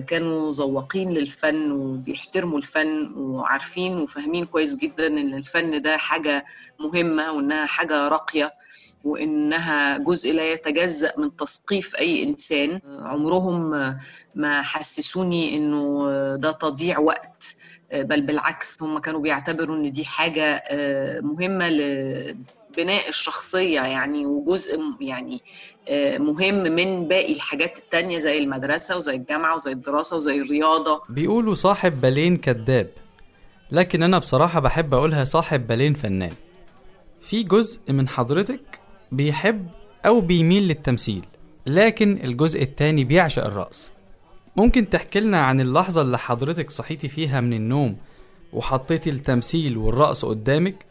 كانوا 0.07 0.51
ذواقين 0.51 1.11
للفن 1.11 1.71
وبيحترموا 1.71 2.57
الفن 2.57 3.13
وعارفين 3.17 3.97
وفاهمين 3.97 4.45
كويس 4.45 4.75
جدا 4.75 5.07
إن 5.07 5.33
الفن 5.33 5.81
ده 5.81 5.97
حاجة 5.97 6.45
مهمة 6.79 7.31
وإنها 7.31 7.65
حاجة 7.65 8.07
راقية 8.07 8.53
وإنها 9.03 9.97
جزء 9.97 10.33
لا 10.33 10.51
يتجزأ 10.51 11.13
من 11.17 11.35
تثقيف 11.35 11.95
أي 11.95 12.23
إنسان. 12.23 12.81
عمرهم 12.99 13.69
ما 14.35 14.61
حسسوني 14.61 15.55
إنه 15.57 16.05
ده 16.35 16.51
تضييع 16.51 16.99
وقت 16.99 17.55
بل 17.93 18.21
بالعكس 18.21 18.83
هم 18.83 18.99
كانوا 18.99 19.21
بيعتبروا 19.21 19.75
إن 19.75 19.91
دي 19.91 20.05
حاجة 20.05 20.63
مهمة 21.21 21.69
لبناء 22.77 23.09
الشخصية 23.09 23.81
يعني 23.81 24.25
وجزء 24.25 24.79
يعني 25.01 25.41
مهم 26.19 26.63
من 26.63 27.07
باقي 27.07 27.33
الحاجات 27.33 27.77
التانية 27.77 28.19
زي 28.19 28.37
المدرسة 28.37 28.97
وزي 28.97 29.15
الجامعة 29.15 29.55
وزي 29.55 29.71
الدراسة 29.71 30.17
وزي 30.17 30.41
الرياضة. 30.41 31.01
بيقولوا 31.09 31.53
صاحب 31.53 32.01
بالين 32.01 32.37
كذاب 32.37 32.89
لكن 33.71 34.03
أنا 34.03 34.17
بصراحة 34.17 34.59
بحب 34.59 34.93
أقولها 34.93 35.23
صاحب 35.23 35.67
بالين 35.67 35.93
فنان. 35.93 36.33
في 37.21 37.43
جزء 37.43 37.79
من 37.89 38.07
حضرتك 38.07 38.79
بيحب 39.11 39.67
أو 40.05 40.21
بيميل 40.21 40.67
للتمثيل 40.67 41.25
لكن 41.65 42.19
الجزء 42.23 42.61
التاني 42.61 43.03
بيعشق 43.03 43.45
الرقص. 43.45 43.91
ممكن 44.55 44.89
تحكي 44.89 45.19
لنا 45.19 45.39
عن 45.39 45.61
اللحظة 45.61 46.01
اللي 46.01 46.17
حضرتك 46.17 46.71
صحيتي 46.71 47.07
فيها 47.07 47.41
من 47.41 47.53
النوم 47.53 47.97
وحطيتي 48.53 49.09
التمثيل 49.09 49.77
والرقص 49.77 50.25
قدامك؟ 50.25 50.85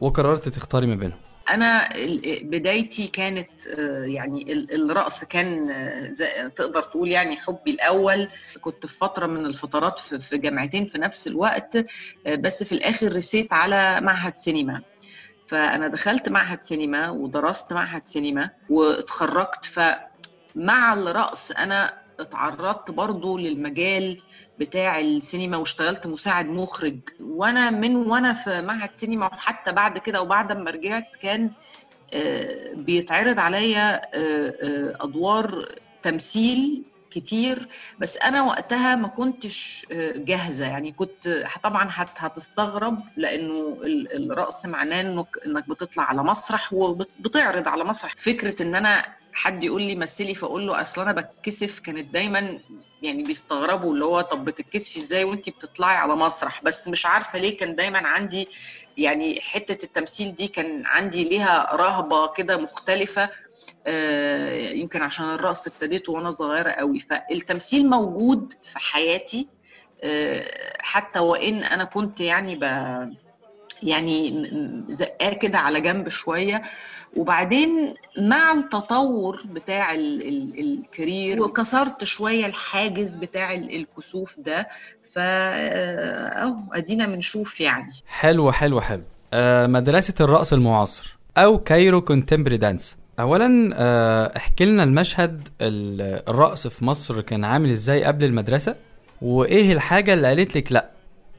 وقررت 0.00 0.48
تختاري 0.48 0.86
ما 0.86 0.94
بينهم. 0.94 1.18
أنا 1.50 1.94
ال- 1.94 2.44
بدايتي 2.44 3.06
كانت 3.06 3.66
آه، 3.66 4.04
يعني 4.04 4.52
ال- 4.52 4.90
الرقص 4.90 5.24
كان 5.24 5.70
آه، 5.70 6.48
تقدر 6.48 6.82
تقول 6.82 7.08
يعني 7.08 7.36
حبي 7.36 7.70
الأول. 7.70 8.28
كنت 8.60 8.86
في 8.86 8.98
فترة 8.98 9.26
من 9.26 9.46
الفترات 9.46 9.98
في 9.98 10.38
جامعتين 10.38 10.84
في 10.84 10.98
نفس 10.98 11.26
الوقت 11.26 11.76
آه، 12.26 12.34
بس 12.34 12.62
في 12.62 12.72
الآخر 12.72 13.16
رسيت 13.16 13.52
على 13.52 14.00
معهد 14.00 14.36
سينما. 14.36 14.82
فأنا 15.48 15.88
دخلت 15.88 16.28
معهد 16.28 16.62
سينما 16.62 17.10
ودرست 17.10 17.72
معهد 17.72 18.06
سينما 18.06 18.50
واتخرجت. 18.70 19.64
فمع 19.64 20.92
الرقص 20.94 21.50
أنا 21.50 22.07
اتعرضت 22.20 22.90
برضو 22.90 23.38
للمجال 23.38 24.22
بتاع 24.58 25.00
السينما 25.00 25.56
واشتغلت 25.56 26.06
مساعد 26.06 26.46
مخرج. 26.46 26.98
وأنا 27.20 27.70
من 27.70 27.96
وأنا 27.96 28.32
في 28.32 28.62
معهد 28.62 28.94
سينما 28.94 29.26
وحتى 29.26 29.72
بعد 29.72 29.98
كده 29.98 30.22
وبعد 30.22 30.52
ما 30.52 30.70
رجعت 30.70 31.16
كان 31.16 31.50
آه، 32.14 32.74
بيتعرض 32.74 33.38
عليا 33.38 33.94
آه، 33.96 34.00
آه، 34.62 34.96
أدوار 35.04 35.68
تمثيل 36.02 36.82
كتير. 37.10 37.68
بس 37.98 38.16
أنا 38.16 38.42
وقتها 38.42 38.94
ما 38.96 39.08
كنتش 39.08 39.86
جاهزة. 40.16 40.66
يعني 40.66 40.92
كنت 40.92 41.44
طبعا 41.62 41.88
هت- 41.92 42.18
هتستغرب 42.18 43.00
لأنه 43.16 43.78
ال- 43.82 44.30
الرقص 44.32 44.66
معناه 44.66 45.00
انك 45.00 45.26
إنك 45.46 45.68
بتطلع 45.68 46.02
على 46.04 46.22
مسرح 46.24 46.72
وبتعرض 46.72 47.68
على 47.68 47.84
مسرح. 47.84 48.14
فكرة 48.16 48.62
إن 48.62 48.74
أنا 48.74 49.02
حد 49.38 49.64
يقول 49.64 49.82
لي 49.82 49.94
مثلي 49.94 50.34
فأقول 50.34 50.66
له 50.66 50.80
أصل 50.80 51.02
أنا 51.02 51.12
بتكسف. 51.12 51.80
كانت 51.80 52.08
دايما 52.08 52.58
يعني 53.02 53.22
بيستغربوا 53.22 53.94
اللي 53.94 54.04
هو 54.04 54.20
طب 54.20 54.44
بتتكسفي 54.44 54.98
إزاي 54.98 55.24
وانتي 55.24 55.50
بتطلعي 55.50 55.96
على 55.96 56.16
مسرح؟ 56.16 56.62
بس 56.64 56.88
مش 56.88 57.06
عارفة 57.06 57.38
ليه 57.38 57.56
كان 57.56 57.76
دايما 57.76 58.06
عندي 58.08 58.48
يعني 58.96 59.40
حتة 59.40 59.84
التمثيل 59.84 60.34
دي 60.34 60.48
كان 60.48 60.86
عندي 60.86 61.24
ليها 61.24 61.76
رهبة 61.76 62.32
كده 62.32 62.56
مختلفة. 62.56 63.30
آه، 63.86 64.70
يمكن 64.70 65.02
عشان 65.02 65.24
الرقص 65.24 65.66
ابتديته 65.66 66.12
وأنا 66.12 66.30
صغيرة 66.30 66.70
قوي. 66.70 67.00
فالتمثيل 67.00 67.90
موجود 67.90 68.52
في 68.62 68.78
حياتي 68.78 69.48
آه، 70.02 70.76
حتى 70.80 71.18
وإن 71.18 71.64
أنا 71.64 71.84
كنت 71.84 72.20
يعني 72.20 72.56
ب 72.56 72.64
يعني 73.82 74.42
زقاه 74.88 75.32
كده 75.32 75.58
على 75.58 75.80
جنب 75.80 76.08
شوية. 76.08 76.62
وبعدين 77.16 77.94
مع 78.18 78.52
التطور 78.52 79.42
بتاع 79.52 79.94
ال 79.94 80.28
ال 80.28 80.60
الكارير 80.60 81.42
وكسرت 81.42 82.04
شوية 82.04 82.46
الحاجز 82.46 83.14
بتاع 83.16 83.54
ال- 83.54 83.76
الكسوف 83.76 84.40
ده 84.40 84.68
فا 85.02 85.22
أهو 86.42 86.56
أدينا 86.72 87.06
بنشوف 87.06 87.60
يعني. 87.60 87.92
حلو 88.08 88.52
حلو 88.52 88.80
حلو. 88.80 89.02
آه 89.32 89.66
مدرسة 89.66 90.14
الرقص 90.20 90.52
المعاصر 90.52 91.16
أو 91.36 91.58
Cairo 91.58 92.00
Contemporary 92.00 92.56
Dance. 92.56 92.96
أولا 93.20 93.70
آه 93.74 94.32
احكي 94.36 94.64
لنا 94.64 94.82
المشهد 94.82 95.48
ال- 95.60 96.22
الرقص 96.28 96.66
في 96.66 96.84
مصر 96.84 97.20
كان 97.20 97.44
عامل 97.44 97.70
إزاي 97.70 98.04
قبل 98.04 98.24
المدرسة؟ 98.24 98.74
وإيه 99.22 99.72
الحاجة 99.72 100.14
اللي 100.14 100.28
قالت 100.28 100.56
لك 100.56 100.72
لأ؟ 100.72 100.90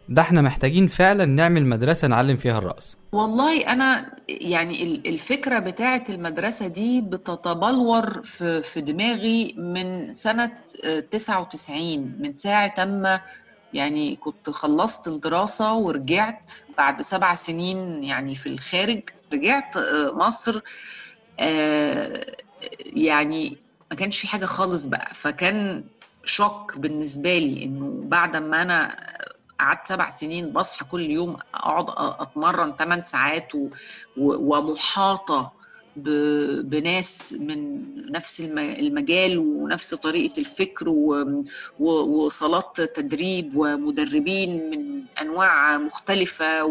ده 0.09 0.21
إحنا 0.21 0.41
محتاجين 0.41 0.87
فعلا 0.87 1.25
نعمل 1.25 1.65
مدرسة 1.65 2.07
نعلم 2.07 2.37
فيها 2.37 2.57
الرقص 2.57 2.97
والله 3.11 3.67
أنا 3.73 4.15
يعني 4.29 4.83
ال- 4.83 5.07
الفكرة 5.07 5.59
بتاعة 5.59 6.03
المدرسة 6.09 6.67
دي 6.67 7.01
بتتبلور 7.01 8.21
في 8.23 8.61
في 8.63 8.81
دماغي 8.81 9.53
من 9.57 10.13
سنة 10.13 10.51
آه، 10.85 10.99
99 10.99 12.15
من 12.19 12.31
ساعة 12.31 12.73
أما 12.79 13.21
يعني 13.73 14.15
كنت 14.15 14.49
خلصت 14.49 15.07
الدراسة 15.07 15.73
ورجعت 15.73 16.51
بعد 16.77 17.01
سبع 17.01 17.35
سنين 17.35 18.03
يعني 18.03 18.35
في 18.35 18.47
الخارج 18.49 19.01
رجعت 19.33 19.77
آه، 19.77 20.11
مصر 20.11 20.61
آه، 21.39 22.25
يعني 22.85 23.57
ما 23.91 23.97
كانش 23.97 24.19
في 24.19 24.27
حاجة 24.27 24.45
خالص 24.45 24.85
بقى. 24.85 25.09
فكان 25.13 25.83
شوك 26.25 26.77
بالنسبة 26.77 27.37
لي 27.37 27.63
إنه 27.65 28.01
بعد 28.03 28.37
ما 28.37 28.61
أنا 28.61 28.95
قعدت 29.59 29.87
سبع 29.87 30.09
سنين 30.09 30.51
بصحى 30.53 30.85
كل 30.85 31.01
يوم 31.01 31.37
أقعد 31.53 31.85
أتمرن 32.21 32.75
8 32.75 33.01
ساعات 33.01 33.55
و... 33.55 33.69
و... 34.17 34.57
ومحاطة 34.57 35.51
ب... 35.95 36.09
بناس 36.69 37.33
من 37.39 37.85
نفس 38.11 38.41
الم... 38.41 38.57
المجال 38.59 39.37
ونفس 39.37 39.93
طريقة 39.95 40.39
الفكر 40.39 40.89
و... 40.89 41.15
و... 41.79 41.89
وصالات 41.89 42.81
تدريب 42.81 43.51
ومدربين 43.55 44.69
من 44.69 44.88
أنواع 45.21 45.77
مختلفة 45.77 46.63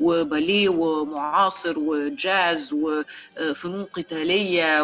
وباليه 0.00 0.68
ومعاصر 0.68 1.78
وجاز 1.78 2.72
وفنون 2.72 3.84
قتالية 3.84 4.82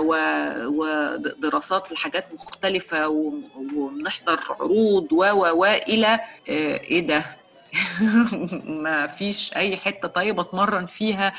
ودراسات 0.67 1.93
لحاجات 1.93 2.33
مختلفة 2.35 3.09
وبنحضر 3.09 4.41
عروض 4.51 5.13
و 5.13 5.25
و 5.53 5.65
إلى 5.65 6.21
آه، 6.49 6.81
إيه 6.81 7.07
ده؟ 7.07 7.25
ما 8.85 9.07
فيش 9.07 9.57
أي 9.57 9.77
حتة 9.77 10.09
طيب 10.09 10.41
أتمرن 10.41 10.87
فيها. 10.87 11.33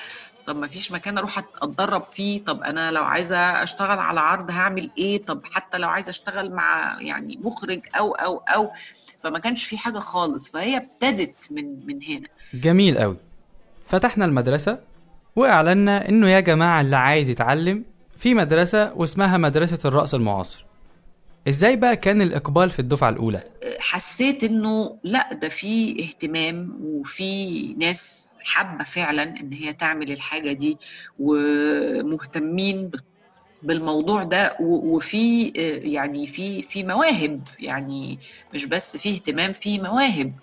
طب 0.46 0.56
ما 0.56 0.68
فيش 0.68 0.92
مكان 0.92 1.18
أروح 1.18 1.38
أتدرب 1.38 2.04
فيه. 2.04 2.44
طب 2.46 2.64
أنا 2.64 2.92
لو 2.92 3.04
عايزة 3.04 3.38
أشتغل 3.38 4.00
على 4.00 4.20
عرض 4.20 4.52
هعمل 4.52 4.92
إيه؟ 4.98 5.26
طب 5.26 5.46
حتى 5.54 5.78
لو 5.78 5.90
عايزة 5.90 6.10
أشتغل 6.10 6.52
مع 6.52 6.98
يعني 7.02 7.40
مخرج 7.44 7.82
أو 7.98 8.12
أو 8.12 8.38
أو 8.38 8.72
فما 9.24 9.40
كانش 9.40 9.66
في 9.66 9.78
حاجة 9.78 10.00
خالص 10.00 10.50
فهي 10.52 10.78
ابتدت 10.78 11.36
من 11.52 11.86
من 11.88 12.04
هنا. 12.04 12.28
جميل 12.54 12.98
قوي 12.98 13.18
فتحنا 13.88 14.26
المدرسة 14.26 14.80
وأعلنا 15.36 16.10
إنه 16.10 16.30
يا 16.30 16.40
جماعة 16.40 16.82
اللي 16.82 16.96
عايز 16.96 17.30
يتعلم 17.30 17.84
في 18.18 18.34
مدرسة 18.34 18.94
واسمها 18.94 19.38
مدرسة 19.38 19.80
الرقص 19.90 20.14
المعاصر. 20.14 20.66
إزاي 21.48 21.76
بقى 21.76 21.96
كان 21.96 22.22
الإقبال 22.22 22.70
في 22.70 22.80
الدفعة 22.80 23.10
الأولى؟ 23.10 23.44
حسيت 23.80 24.44
إنه 24.44 24.98
لأ 25.04 25.34
ده 25.34 25.50
في 25.50 26.04
اهتمام 26.04 26.78
وفي 26.84 27.64
ناس 27.74 28.36
حابة 28.44 28.84
فعلا 28.84 29.24
إن 29.24 29.54
هي 29.54 29.74
تعمل 29.74 30.12
الحاجة 30.12 30.52
دي 30.52 30.78
ومهتمين 31.20 32.92
بالموضوع 33.64 34.24
ده 34.24 34.58
وفي 34.60 35.54
آه، 35.58 35.88
يعني 35.88 36.28
في 36.28 36.62
في 36.62 36.84
مواهب 36.84 37.42
يعني 37.60 38.20
مش 38.54 38.66
بس 38.66 38.98
في 38.98 39.10
اهتمام 39.16 39.52
في 39.52 39.80
مواهب. 39.80 40.34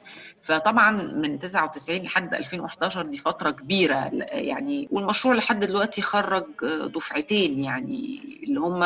فطبعا 0.40 0.90
من 0.90 1.38
99 1.38 1.98
لحد 2.00 2.34
2011 2.34 3.06
دي 3.06 3.16
فترة 3.16 3.50
كبيرة 3.50 4.10
يعني 4.32 4.88
والمشروع 4.90 5.34
لحد 5.34 5.64
دلوقتي 5.64 6.02
خرج 6.02 6.46
آه، 6.64 6.86
دفعتين 6.86 7.60
يعني 7.60 8.20
اللي 8.42 8.60
هم 8.60 8.78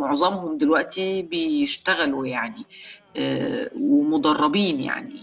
معظمهم 0.00 0.58
دلوقتي 0.58 1.22
بيشتغلوا 1.22 2.26
يعني 2.26 2.64
آه، 3.16 3.70
ومدربين 3.80 4.80
يعني. 4.80 5.20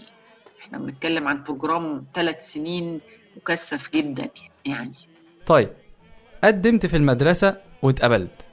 إحنا 0.62 0.78
بنتكلم 0.78 1.28
عن 1.28 1.42
بروجرام 1.42 2.04
ثلاث 2.14 2.52
سنين 2.52 3.00
مكثف 3.36 3.92
جدا 3.92 4.28
يعني. 4.64 4.92
طيب 5.46 5.70
قدمت 6.44 6.86
في 6.86 6.96
المدرسة 6.96 7.56
واتقبلت. 7.82 8.49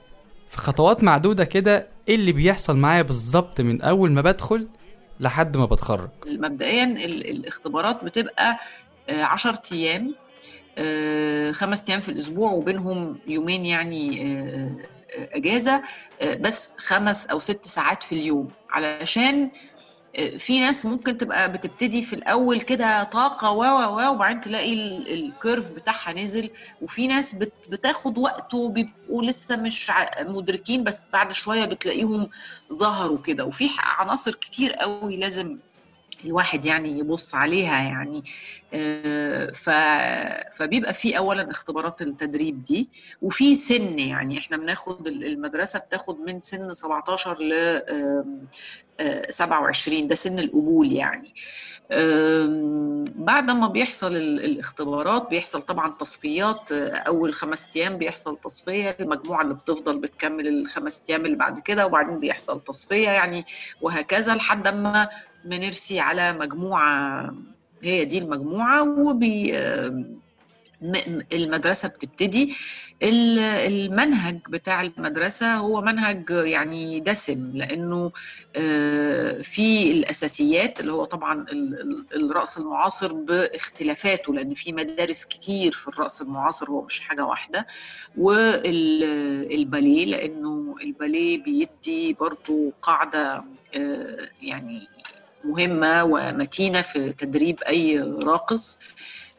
في 0.50 0.58
خطوات 0.58 1.04
معدودة 1.04 1.44
كده 1.44 1.88
إيه 2.08 2.14
اللي 2.14 2.32
بيحصل 2.32 2.76
معايا 2.76 3.02
بالظبط 3.02 3.60
من 3.60 3.82
أول 3.82 4.12
ما 4.12 4.20
بدخل 4.20 4.68
لحد 5.20 5.56
ما 5.56 5.66
بتخرج؟ 5.66 6.08
مبدئيا 6.26 6.84
ال- 6.84 7.30
الاختبارات 7.30 8.04
بتبقى 8.04 8.58
آه، 9.08 9.24
عشر 9.24 9.54
أيام 9.72 10.14
آه، 10.78 11.50
خمس 11.52 11.90
أيام 11.90 12.00
في 12.00 12.08
الأسبوع 12.08 12.52
وبينهم 12.52 13.18
يومين 13.26 13.66
يعني 13.66 14.22
آه، 14.22 14.78
آه، 15.18 15.28
أجازة 15.32 15.82
آه، 16.20 16.34
بس 16.34 16.74
خمس 16.76 17.26
أو 17.26 17.38
ست 17.38 17.64
ساعات 17.66 18.02
في 18.02 18.12
اليوم 18.12 18.50
علشان 18.70 19.42
آه، 19.44 19.50
في 20.38 20.60
ناس 20.60 20.86
ممكن 20.86 21.18
تبقى 21.18 21.52
بتبتدي 21.52 22.02
في 22.02 22.12
الأول 22.12 22.60
كده 22.60 23.02
طاقة 23.02 23.50
و 23.50 23.62
و 23.64 24.12
وبعدين 24.12 24.40
تلاقي 24.40 24.72
ال- 24.72 25.12
الكيرف 25.12 25.72
بتاعها 25.72 26.12
نزل. 26.12 26.50
وفي 26.82 27.06
ناس 27.06 27.34
بت- 27.34 27.68
بتاخد 27.68 28.18
وقت 28.18 28.54
وبيبقوا 28.54 29.22
لسه 29.22 29.56
مش 29.56 29.92
مدركين 30.20 30.84
بس 30.84 31.06
بعد 31.12 31.32
شوية 31.32 31.64
بتلاقيهم 31.64 32.28
ظهروا 32.72 33.18
كده. 33.18 33.44
وفي 33.44 33.68
عناصر 33.78 34.34
كتير 34.34 34.72
قوي 34.72 35.16
لازم 35.16 35.58
الواحد 36.24 36.64
يعني 36.64 36.98
يبص 36.98 37.34
عليها 37.34 37.82
يعني 37.82 38.24
آه، 38.74 39.50
ف... 39.50 39.70
فبيبقى 40.56 40.94
في 40.94 41.18
اولا 41.18 41.50
اختبارات 41.50 42.02
التدريب 42.02 42.64
دي 42.64 42.88
وفي 43.22 43.54
سن 43.54 43.98
يعني 43.98 44.38
إحنا 44.38 44.56
بناخد 44.56 45.06
ال- 45.06 45.24
المدرسة 45.24 45.78
بتاخد 45.78 46.20
من 46.20 46.40
سن 46.40 46.72
17 46.72 47.36
ل 47.40 47.52
آم، 47.52 48.46
آه، 49.00 49.30
27 49.30 50.06
ده 50.06 50.14
سن 50.14 50.38
القبول 50.38 50.92
يعني. 50.92 51.34
بعد 53.14 53.50
ما 53.50 53.68
بيحصل 53.68 54.16
ال- 54.16 54.44
الاختبارات 54.44 55.28
بيحصل 55.30 55.62
طبعا 55.62 55.92
تصفيات 55.92 56.72
آه، 56.72 56.90
أول 56.96 57.34
خمس 57.34 57.76
أيام 57.76 57.98
بيحصل 57.98 58.36
تصفية 58.36 58.96
المجموعة 59.00 59.42
اللي 59.42 59.54
بتفضل 59.54 59.98
بتكمل 59.98 60.48
الخمس 60.48 61.00
أيام 61.10 61.24
اللي 61.26 61.36
بعد 61.36 61.58
كده 61.58 61.86
وبعدين 61.86 62.20
بيحصل 62.20 62.60
تصفية 62.64 63.08
يعني 63.10 63.44
وهكذا 63.80 64.34
لحد 64.34 64.68
ما 64.68 65.08
بنرسي 65.44 66.00
على 66.00 66.32
مجموعة 66.32 67.34
هي 67.82 68.04
دي 68.04 68.18
المجموعة 68.18 68.82
وبي 69.00 69.56
المدرسة 71.32 71.88
بتبتدي. 71.88 72.54
ال- 73.02 73.38
المنهج 73.38 74.38
بتاع 74.48 74.82
المدرسة 74.82 75.54
هو 75.54 75.80
منهج 75.80 76.30
يعني 76.30 77.00
دسم 77.00 77.50
لأنه 77.54 78.12
آه، 78.56 79.42
في 79.42 79.90
الأساسيات 79.92 80.80
اللي 80.80 80.92
هو 80.92 81.04
طبعا 81.04 81.42
ال- 81.52 81.80
ال- 81.80 82.24
الرقص 82.24 82.58
المعاصر 82.58 83.12
باختلافاته 83.12 84.34
لأن 84.34 84.54
في 84.54 84.72
مدارس 84.72 85.24
كتير 85.24 85.72
في 85.72 85.88
الرقص 85.88 86.20
المعاصر 86.20 86.70
هو 86.70 86.82
مش 86.82 87.00
حاجة 87.00 87.24
واحدة. 87.24 87.66
والباليه 88.16 90.04
لأنه 90.06 90.74
الباليه 90.82 91.42
بيدي 91.42 92.12
برضو 92.12 92.72
قاعدة 92.82 93.44
آه، 93.76 94.28
يعني 94.42 94.88
مهمة 95.48 96.04
ومتينة 96.04 96.82
في 96.82 97.12
تدريب 97.12 97.62
أي 97.62 97.98
راقص. 98.00 98.78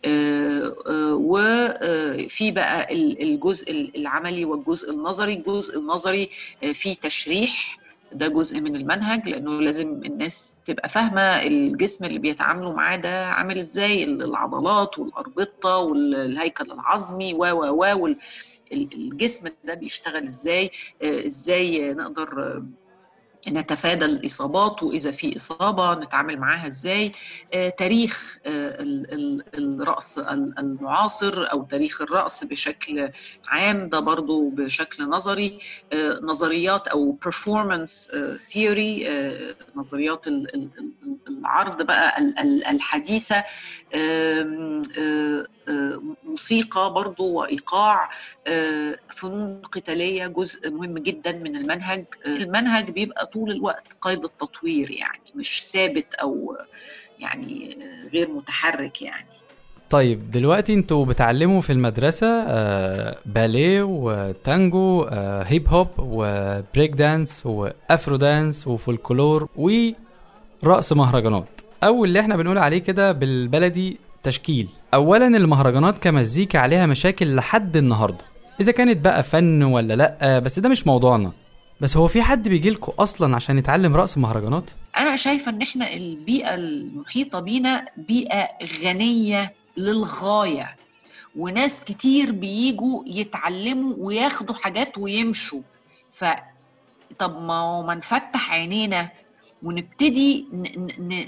آه، 0.05 0.75
آه، 0.87 1.13
وفي 1.13 2.51
بقى 2.51 2.93
ال- 2.93 3.21
الجزء 3.21 3.91
العملي 3.95 4.45
والجزء 4.45 4.91
النظري. 4.93 5.33
الجزء 5.33 5.79
النظري 5.79 6.29
آه، 6.63 6.71
فيه 6.71 6.93
تشريح. 6.95 7.79
ده 8.13 8.27
جزء 8.27 8.61
من 8.61 8.75
المنهج 8.75 9.27
لأنه 9.29 9.61
لازم 9.61 9.87
الناس 10.05 10.55
تبقى 10.65 10.89
فاهمة 10.89 11.21
الجسم 11.21 12.05
اللي 12.05 12.19
بيتعاملوا 12.19 12.73
معاه 12.73 12.95
ده 12.95 13.25
عامل 13.25 13.57
إزاي 13.57 14.03
العضلات 14.03 14.99
والأربطة 14.99 15.77
والهيكل 15.77 16.71
العظمي 16.71 17.33
و 17.33 17.37
و 17.45 18.05
و 18.05 18.15
الجسم 18.73 19.47
ده 19.63 19.73
بيشتغل 19.73 20.23
إزاي 20.23 20.71
آه، 21.01 21.25
إزاي 21.25 21.93
نقدر 21.93 22.43
آه، 22.43 22.65
نتفادى 23.47 24.05
الإصابات 24.05 24.83
وإذا 24.83 25.11
في 25.11 25.35
إصابة 25.37 25.93
نتعامل 25.93 26.37
معاها 26.39 26.67
إزاي؟ 26.67 27.11
آه، 27.53 27.69
تاريخ 27.69 28.37
آه، 28.45 28.81
ال- 28.81 29.13
ال- 29.13 29.43
الرأس 29.81 30.17
ال- 30.17 30.59
المعاصر 30.59 31.51
أو 31.51 31.63
تاريخ 31.63 32.01
الرأس 32.01 32.43
بشكل 32.43 33.09
عام 33.49 33.89
ده 33.89 33.99
برضو 33.99 34.49
بشكل 34.49 35.03
نظري. 35.09 35.59
آه، 35.93 36.19
نظريات 36.23 36.87
أو 36.87 37.17
performance 37.25 38.11
theory 38.53 39.07
نظريات 39.75 40.27
ال- 40.27 40.55
ال- 40.55 40.69
ال- 41.03 41.17
العرض 41.27 41.81
بقى 41.81 42.19
ال- 42.19 42.39
ال- 42.39 42.65
الحديثة. 42.67 43.43
موسيقى 46.23 46.93
برضو 46.93 47.31
وإيقاع. 47.31 48.09
فنون 49.09 49.61
قتالية 49.61 50.27
جزء 50.27 50.71
مهم 50.71 50.97
جدا 50.97 51.31
من 51.31 51.55
المنهج. 51.55 52.05
المنهج 52.25 52.91
بيبقى 52.91 53.28
طول 53.33 53.51
الوقت 53.51 53.97
قيد 54.01 54.23
التطوير 54.23 54.91
يعني 54.91 55.31
مش 55.35 55.63
ثابت 55.71 56.13
أو 56.13 56.57
يعني 57.19 57.77
آه، 57.83 58.07
غير 58.13 58.31
متحرك 58.31 59.01
يعني. 59.01 59.27
طيب 59.89 60.31
دلوقتي 60.31 60.73
أنتوا 60.73 61.05
بتعلموا 61.05 61.61
في 61.61 61.71
المدرسة 61.71 62.27
آه 62.47 63.17
باليه 63.25 63.81
وتانجو 63.83 65.03
آه 65.03 65.43
hip 65.43 65.67
hop 65.67 65.87
و 65.99 66.14
break 66.14 66.91
dance 66.91 67.45
و 67.45 67.59
Afro 67.59 68.15
dance 68.15 68.67
وفولكلور 68.67 69.49
ورقص 69.55 70.93
مهرجانات. 70.93 71.47
أو 71.83 72.05
اللي 72.05 72.19
إحنا 72.19 72.35
بنقول 72.35 72.57
عليه 72.57 72.77
كده 72.77 73.11
بالبلدي 73.11 73.97
تشكيل. 74.23 74.67
اولا 74.93 75.27
المهرجانات 75.27 75.97
كمزيكا 75.97 76.59
عليها 76.59 76.85
مشاكل 76.85 77.35
لحد 77.35 77.77
النهارده. 77.77 78.25
إذا 78.61 78.71
كانت 78.71 78.97
بقى 78.97 79.23
فن 79.23 79.63
ولا 79.63 79.93
لأ 79.93 80.39
بس 80.39 80.59
ده 80.59 80.69
مش 80.69 80.87
موضوعنا. 80.87 81.31
بس 81.81 81.97
هو 81.97 82.07
في 82.07 82.21
حد 82.21 82.49
بيجيلكوا 82.49 82.93
أصلا 83.03 83.35
عشان 83.35 83.57
يتعلم 83.57 83.95
رقص 83.95 84.17
مهرجانات 84.17 84.71
أنا 84.97 85.15
شايفة 85.15 85.51
إن 85.51 85.61
إحنا 85.61 85.93
البيئة 85.93 86.55
المحيطة 86.55 87.39
بينا 87.39 87.85
بيئة 87.97 88.47
غنية 88.83 89.53
للغاية 89.77 90.75
وناس 91.35 91.83
كتير 91.83 92.31
بيجوا 92.31 93.03
يتعلموا 93.07 93.95
وياخدوا 93.97 94.55
حاجات 94.55 94.97
ويمشوا. 94.97 95.61
ف 96.09 96.25
طب 97.19 97.41
ما 97.41 97.81
ما 97.81 97.95
نفتح 97.95 98.51
عينينا 98.53 99.09
ونبتدي 99.63 100.47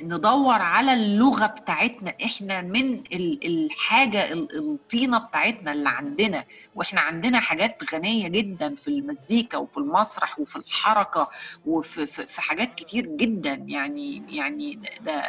ندور 0.03 0.53
على 0.61 0.93
اللغة 0.93 1.45
بتاعتنا. 1.45 2.13
إحنا 2.25 2.61
من 2.61 2.93
ال- 2.93 3.45
الحاجة 3.45 4.31
ال- 4.33 4.57
الطينة 4.57 5.17
بتاعتنا 5.19 5.71
اللي 5.71 5.89
عندنا. 5.89 6.43
وإحنا 6.75 7.01
عندنا 7.01 7.39
حاجات 7.39 7.93
غنية 7.93 8.27
جدا 8.27 8.75
في 8.75 8.87
المزيكا 8.87 9.57
وفي 9.57 9.77
المسرح 9.77 10.39
وفي 10.39 10.55
الحركة 10.55 11.29
وفي 11.65 12.05
في 12.05 12.27
في 12.27 12.41
حاجات 12.41 12.73
كتير 12.75 13.05
جدا. 13.05 13.53
يعني 13.67 14.23
يعني 14.37 14.79
ده 15.01 15.23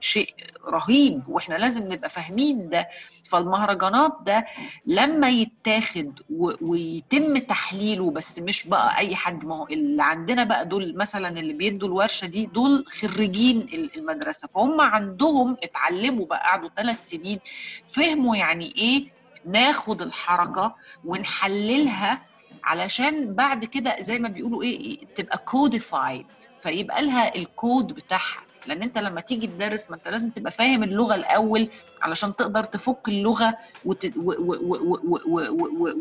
شيء 0.00 0.34
رهيب. 0.68 1.28
وإحنا 1.28 1.54
لازم 1.54 1.92
نبقى 1.92 2.10
فاهمين 2.10 2.68
ده. 2.68 2.88
فالمهرجانات 3.24 4.12
ده 4.22 4.44
لما 4.86 5.28
يتاخد 5.28 6.20
ويتم 6.60 7.38
تحليله 7.38 8.10
بس 8.10 8.38
مش 8.38 8.66
بقى 8.68 8.98
أي 8.98 9.16
حد 9.16 9.44
ما 9.44 9.56
هو 9.56 9.66
اللي 9.66 10.02
عندنا 10.02 10.44
بقى 10.44 10.66
دول 10.68 10.96
مثلا 10.96 11.28
اللي 11.40 11.52
بيدوا 11.52 11.88
الورشة 11.88 12.26
دي 12.26 12.46
دول 12.46 12.84
خريجين 12.88 13.60
ال- 13.60 13.96
المدرسة. 13.98 14.48
فهم 14.48 14.80
عندهم 14.80 15.56
اتعلموا 15.62 16.26
بقى 16.26 16.40
قعدوا 16.40 16.68
ثلاث 16.76 17.08
سنين 17.08 17.40
فهموا 17.86 18.36
يعني 18.36 18.74
إيه 18.78 19.06
ناخد 19.46 20.02
الحركة 20.02 20.74
ونحللها 21.04 22.22
علشان 22.64 23.34
بعد 23.34 23.64
كده 23.64 23.96
زي 24.02 24.18
ما 24.18 24.28
بيقولوا 24.28 24.62
إيه 24.62 25.06
تبقى 25.14 25.38
كوديفايد 25.38 26.26
فيبقى 26.58 27.02
لها 27.02 27.34
الكود 27.34 27.86
بتاعها. 27.92 28.40
لأن 28.66 28.82
انت 28.82 28.98
لما 28.98 29.20
تيجي 29.20 29.46
تدرس 29.46 29.90
ما 29.90 29.96
انت 29.96 30.08
لازم 30.08 30.30
تبقى 30.30 30.50
فاهم 30.52 30.82
اللغة 30.82 31.14
الأول 31.14 31.68
علشان 32.02 32.36
تقدر 32.36 32.64
تفك 32.64 33.08
اللغة. 33.08 33.54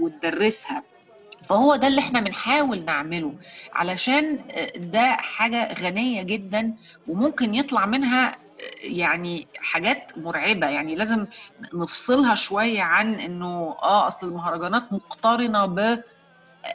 وتدرسها 0.02 0.84
فهو 1.42 1.76
ده 1.76 1.88
اللي 1.88 2.00
إحنا 2.00 2.20
بنحاول 2.20 2.86
نعمله 2.86 3.34
علشان 3.74 4.40
ده 4.78 5.12
حاجة 5.12 5.74
غنية 5.82 6.22
جدا 6.22 6.74
وممكن 7.08 7.56
يطلع 7.56 7.86
منها 7.86 8.36
يعني 8.82 9.48
حاجات 9.58 10.18
مرعبة 10.18 10.68
يعني 10.68 10.96
لازم 10.96 11.26
نفصلها 11.74 12.36
شوية 12.36 12.82
عن 12.82 13.14
إنه 13.14 13.76
آه 13.84 14.08
أصل 14.08 14.28
المهرجانات 14.28 14.94
مقترنة 14.94 15.66
ب 15.66 16.04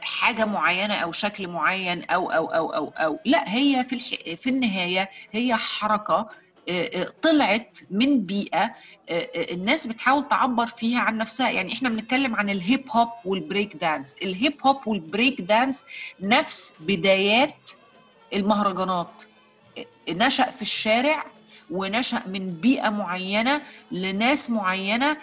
حاجة 0.02 0.44
معينة 0.44 0.94
أو 0.94 1.12
شكل 1.12 1.48
معين 1.48 2.04
أو 2.04 2.30
أو 2.30 2.46
أو 2.46 2.70
أو 2.70 2.88
أو. 2.88 3.18
لا 3.24 3.54
هي 3.54 3.84
في 3.84 3.92
الح... 3.94 4.36
في 4.36 4.50
النهاية 4.50 5.10
هي 5.32 5.54
حركة 5.56 6.28
طلعت 7.22 7.78
من 7.90 8.26
بيئة 8.26 8.74
الناس 9.36 9.86
بتحاول 9.86 10.28
تعبر 10.28 10.66
فيها 10.66 11.00
عن 11.00 11.18
نفسها. 11.18 11.50
يعني 11.50 11.72
إحنا 11.72 11.88
بنتكلم 11.88 12.36
عن 12.36 12.50
الهيب 12.50 12.84
هوب 12.90 13.08
والبريك 13.24 13.76
دانس 13.76 14.16
الهيب 14.22 14.66
هوب 14.66 14.88
والبريك 14.88 15.40
دانس 15.40 15.86
نفس 16.20 16.74
بدايات 16.80 17.70
المهرجانات. 18.34 19.22
نشأ 20.08 20.50
في 20.50 20.62
الشارع 20.62 21.24
ونشأ 21.70 22.22
من 22.26 22.50
بيئة 22.54 22.90
معينة 22.90 23.62
لناس 23.92 24.50
معينة. 24.50 25.16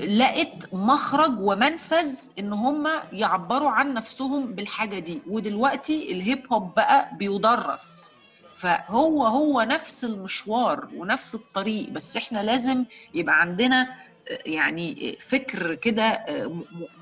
لقت 0.00 0.74
مخرج 0.74 1.40
ومنفذ 1.40 2.14
إن 2.38 2.52
هم 2.52 2.88
يعبروا 3.12 3.70
عن 3.70 3.94
نفسهم 3.94 4.46
بالحاجة 4.46 4.98
دي. 4.98 5.22
ودلوقتي 5.28 6.12
الهيب 6.12 6.52
هوب 6.52 6.74
بقى 6.74 7.10
بيدرس. 7.16 8.12
فهو 8.52 9.26
هو 9.26 9.62
نفس 9.62 10.04
المشوار 10.04 10.88
ونفس 10.96 11.34
الطريق. 11.34 11.90
بس 11.90 12.16
إحنا 12.16 12.42
لازم 12.42 12.84
يبقى 13.14 13.40
عندنا 13.40 13.88
يعني 14.46 15.16
فكر 15.20 15.74
كده 15.74 16.24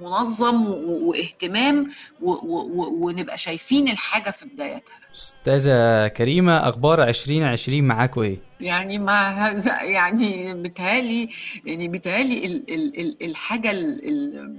منظم 0.01 0.67
واهتمام 0.85 1.88
ونبقى 2.21 3.38
شايفين 3.38 3.88
الحاجة 3.88 4.31
في 4.31 4.47
بدايتها. 4.47 4.99
أستاذة 5.14 6.09
كريمة 6.09 6.69
أخبار 6.69 7.03
2020 7.03 7.83
معاكم 7.83 8.21
إيه؟ 8.21 8.38
يعني 8.61 8.99
مع 8.99 9.55
يعني 9.83 10.55
بيتهيألي 10.55 11.29
يعني 11.64 11.88
بيتهيألي 11.88 12.47
ال 12.47 12.71
ال 12.75 13.01
ال 13.01 13.23
الحاجة 13.23 13.71
ال 13.71 14.09
ال 14.09 14.57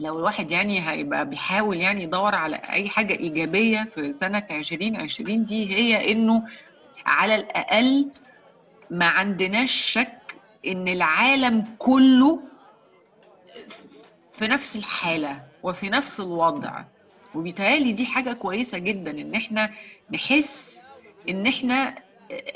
لو 0.00 0.18
الواحد 0.18 0.50
يعني 0.50 0.90
هيبقى 0.90 1.28
بيحاول 1.30 1.76
يعني 1.76 2.02
يدور 2.02 2.34
على 2.34 2.56
أي 2.56 2.88
حاجة 2.88 3.12
إيجابية 3.14 3.84
في 3.84 4.12
سنة 4.12 4.46
2020 4.50 5.44
دي 5.44 5.74
هي 5.74 6.12
إنه 6.12 6.42
على 7.06 7.34
الأقل 7.34 8.10
ما 8.90 9.06
عندناش 9.06 9.70
شك 9.72 10.18
إن 10.66 10.88
العالم 10.88 11.74
كله 11.78 12.42
في 14.30 14.46
نفس 14.48 14.76
الحالة 14.76 15.42
وفي 15.62 15.88
نفس 15.88 16.20
الوضع. 16.20 16.84
وبيتهيألي 17.34 17.92
دي 17.92 18.06
حاجة 18.06 18.32
كويسة 18.32 18.78
جدا 18.78 19.10
إن 19.10 19.34
إحنا 19.34 19.70
نحس 20.10 20.80
إن 21.28 21.46
إحنا 21.46 21.94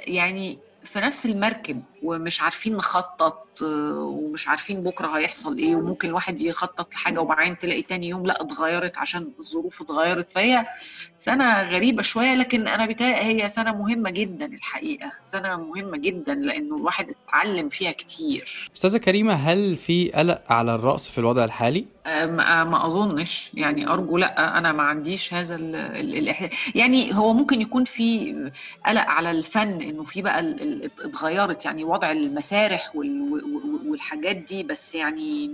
يعني 0.07 0.59
في 0.89 0.99
نفس 1.01 1.27
المركب 1.27 1.83
ومش 2.03 2.41
عارفين 2.41 2.77
نخطط 2.77 3.63
ومش 3.63 4.49
عارفين 4.49 4.83
بكرة 4.83 5.09
هيحصل 5.09 5.59
إيه 5.59 5.77
وممكن 5.77 6.09
الواحد 6.09 6.41
يخطط 6.41 6.95
لحاجة 6.95 7.21
وبعدين 7.21 7.59
تلاقي 7.59 7.83
تاني 7.83 8.09
يوم 8.09 8.27
لأ 8.27 8.43
اتغيرت 8.43 8.99
عشان 8.99 9.31
الظروف 9.39 9.83
اتغيرت. 9.83 10.33
فهي 10.33 10.67
سنة 11.15 11.63
غريبة 11.63 12.03
شوية 12.03 12.35
لكن 12.35 12.69
أنا 12.69 12.87
بتهيألي 12.87 13.43
هي 13.43 13.49
سنة 13.49 13.73
مهمة 13.73 14.11
جدا 14.11 14.47
الحقيقة 14.47 15.13
سنة 15.25 15.57
مهمة 15.57 15.97
جدا 15.97 16.35
لأنه 16.35 16.77
الواحد 16.77 17.11
اتعلم 17.11 17.69
فيها 17.69 17.93
كتير. 17.93 18.71
أستاذة 18.77 18.99
كريمة 18.99 19.35
هل 19.35 19.77
في 19.77 20.11
قلق 20.11 20.43
على 20.53 20.75
الرأس 20.75 21.09
في 21.09 21.19
الوضع 21.19 21.45
الحالي؟ 21.45 21.87
ما, 22.07 22.87
أظنش. 22.87 23.51
يعني 23.55 23.89
أرجو 23.89 24.19
لأ 24.19 24.59
أنا 24.59 24.73
ما 24.73 24.83
عنديش 24.83 25.35
هذا 25.35 25.55
ال 25.57 25.77
ال 25.77 26.29
ال 26.29 26.51
يعني 26.75 27.15
هو 27.15 27.33
ممكن 27.33 27.61
يكون 27.61 27.85
في 27.85 28.33
قلق 28.87 29.05
على 29.05 29.31
الفن 29.31 29.81
إنه 29.83 30.05
في 30.05 30.23
بقى 30.23 30.57
اتغيرت 31.01 31.65
يعني 31.65 31.85
وضع 31.85 32.11
المسارح 32.11 32.97
والحاجات 33.87 34.37
دي 34.37 34.63
بس 34.63 34.95
يعني 34.95 35.51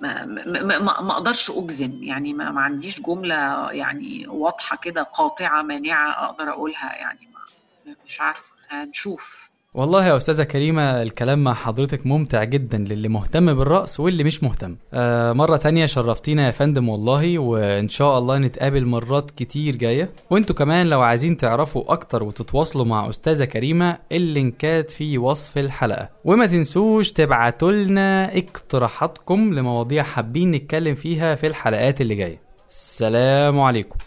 ما 0.00 0.24
ما, 0.24 0.78
ما 1.00 1.12
أقدرش 1.12 1.50
أجزم. 1.50 2.02
يعني 2.02 2.32
ما, 2.34 2.50
ما 2.50 2.60
عنديش 2.60 3.00
جملة 3.00 3.70
يعني 3.72 4.28
واضحة 4.28 4.76
كده 4.76 5.02
قاطعة 5.02 5.62
مانعة 5.62 6.24
أقدر 6.24 6.50
أقولها. 6.50 6.96
يعني 6.96 7.28
ما 7.34 7.94
مش 8.04 8.20
عارفة. 8.20 8.52
هنشوف. 8.68 9.51
والله 9.74 10.06
يا 10.06 10.16
أستاذة 10.16 10.42
كريمة 10.42 11.02
الكلام 11.02 11.44
مع 11.44 11.54
حضرتك 11.54 12.06
ممتع 12.06 12.44
جدا 12.44 12.78
للي 12.78 13.08
مهتم 13.08 13.54
بالرقص 13.54 14.00
واللي 14.00 14.24
مش 14.24 14.42
مهتم. 14.42 14.76
آه 14.94 15.32
مرة 15.32 15.56
تانية 15.56 15.86
شرفتينا 15.86 16.46
يا 16.46 16.50
فندم 16.50 16.88
والله 16.88 17.38
وإن 17.38 17.88
شاء 17.88 18.18
الله 18.18 18.38
نتقابل 18.38 18.86
مرات 18.86 19.30
كتير 19.30 19.76
جاية. 19.76 20.10
وإنتوا 20.30 20.56
كمان 20.56 20.86
لو 20.86 21.00
عايزين 21.00 21.36
تعرفوا 21.36 21.92
أكتر 21.92 22.22
وتتواصلوا 22.22 22.84
مع 22.84 23.08
أستاذة 23.08 23.44
كريمة 23.44 23.98
اللينكات 24.12 24.90
في 24.90 25.18
وصف 25.18 25.58
الحلقة. 25.58 26.08
وما 26.24 26.46
تنسوش 26.46 27.12
تبعتوا 27.12 27.72
لنا 27.72 28.38
اقتراحاتكم 28.38 29.54
لمواضيع 29.54 30.02
حابين 30.02 30.50
نتكلم 30.50 30.94
فيها 30.94 31.34
في 31.34 31.46
الحلقات 31.46 32.00
اللي 32.00 32.14
جاية. 32.14 32.40
السلام 32.70 33.60
عليكم. 33.60 33.98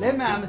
لم 0.00 0.20
يا 0.20 0.26
عم 0.26 0.44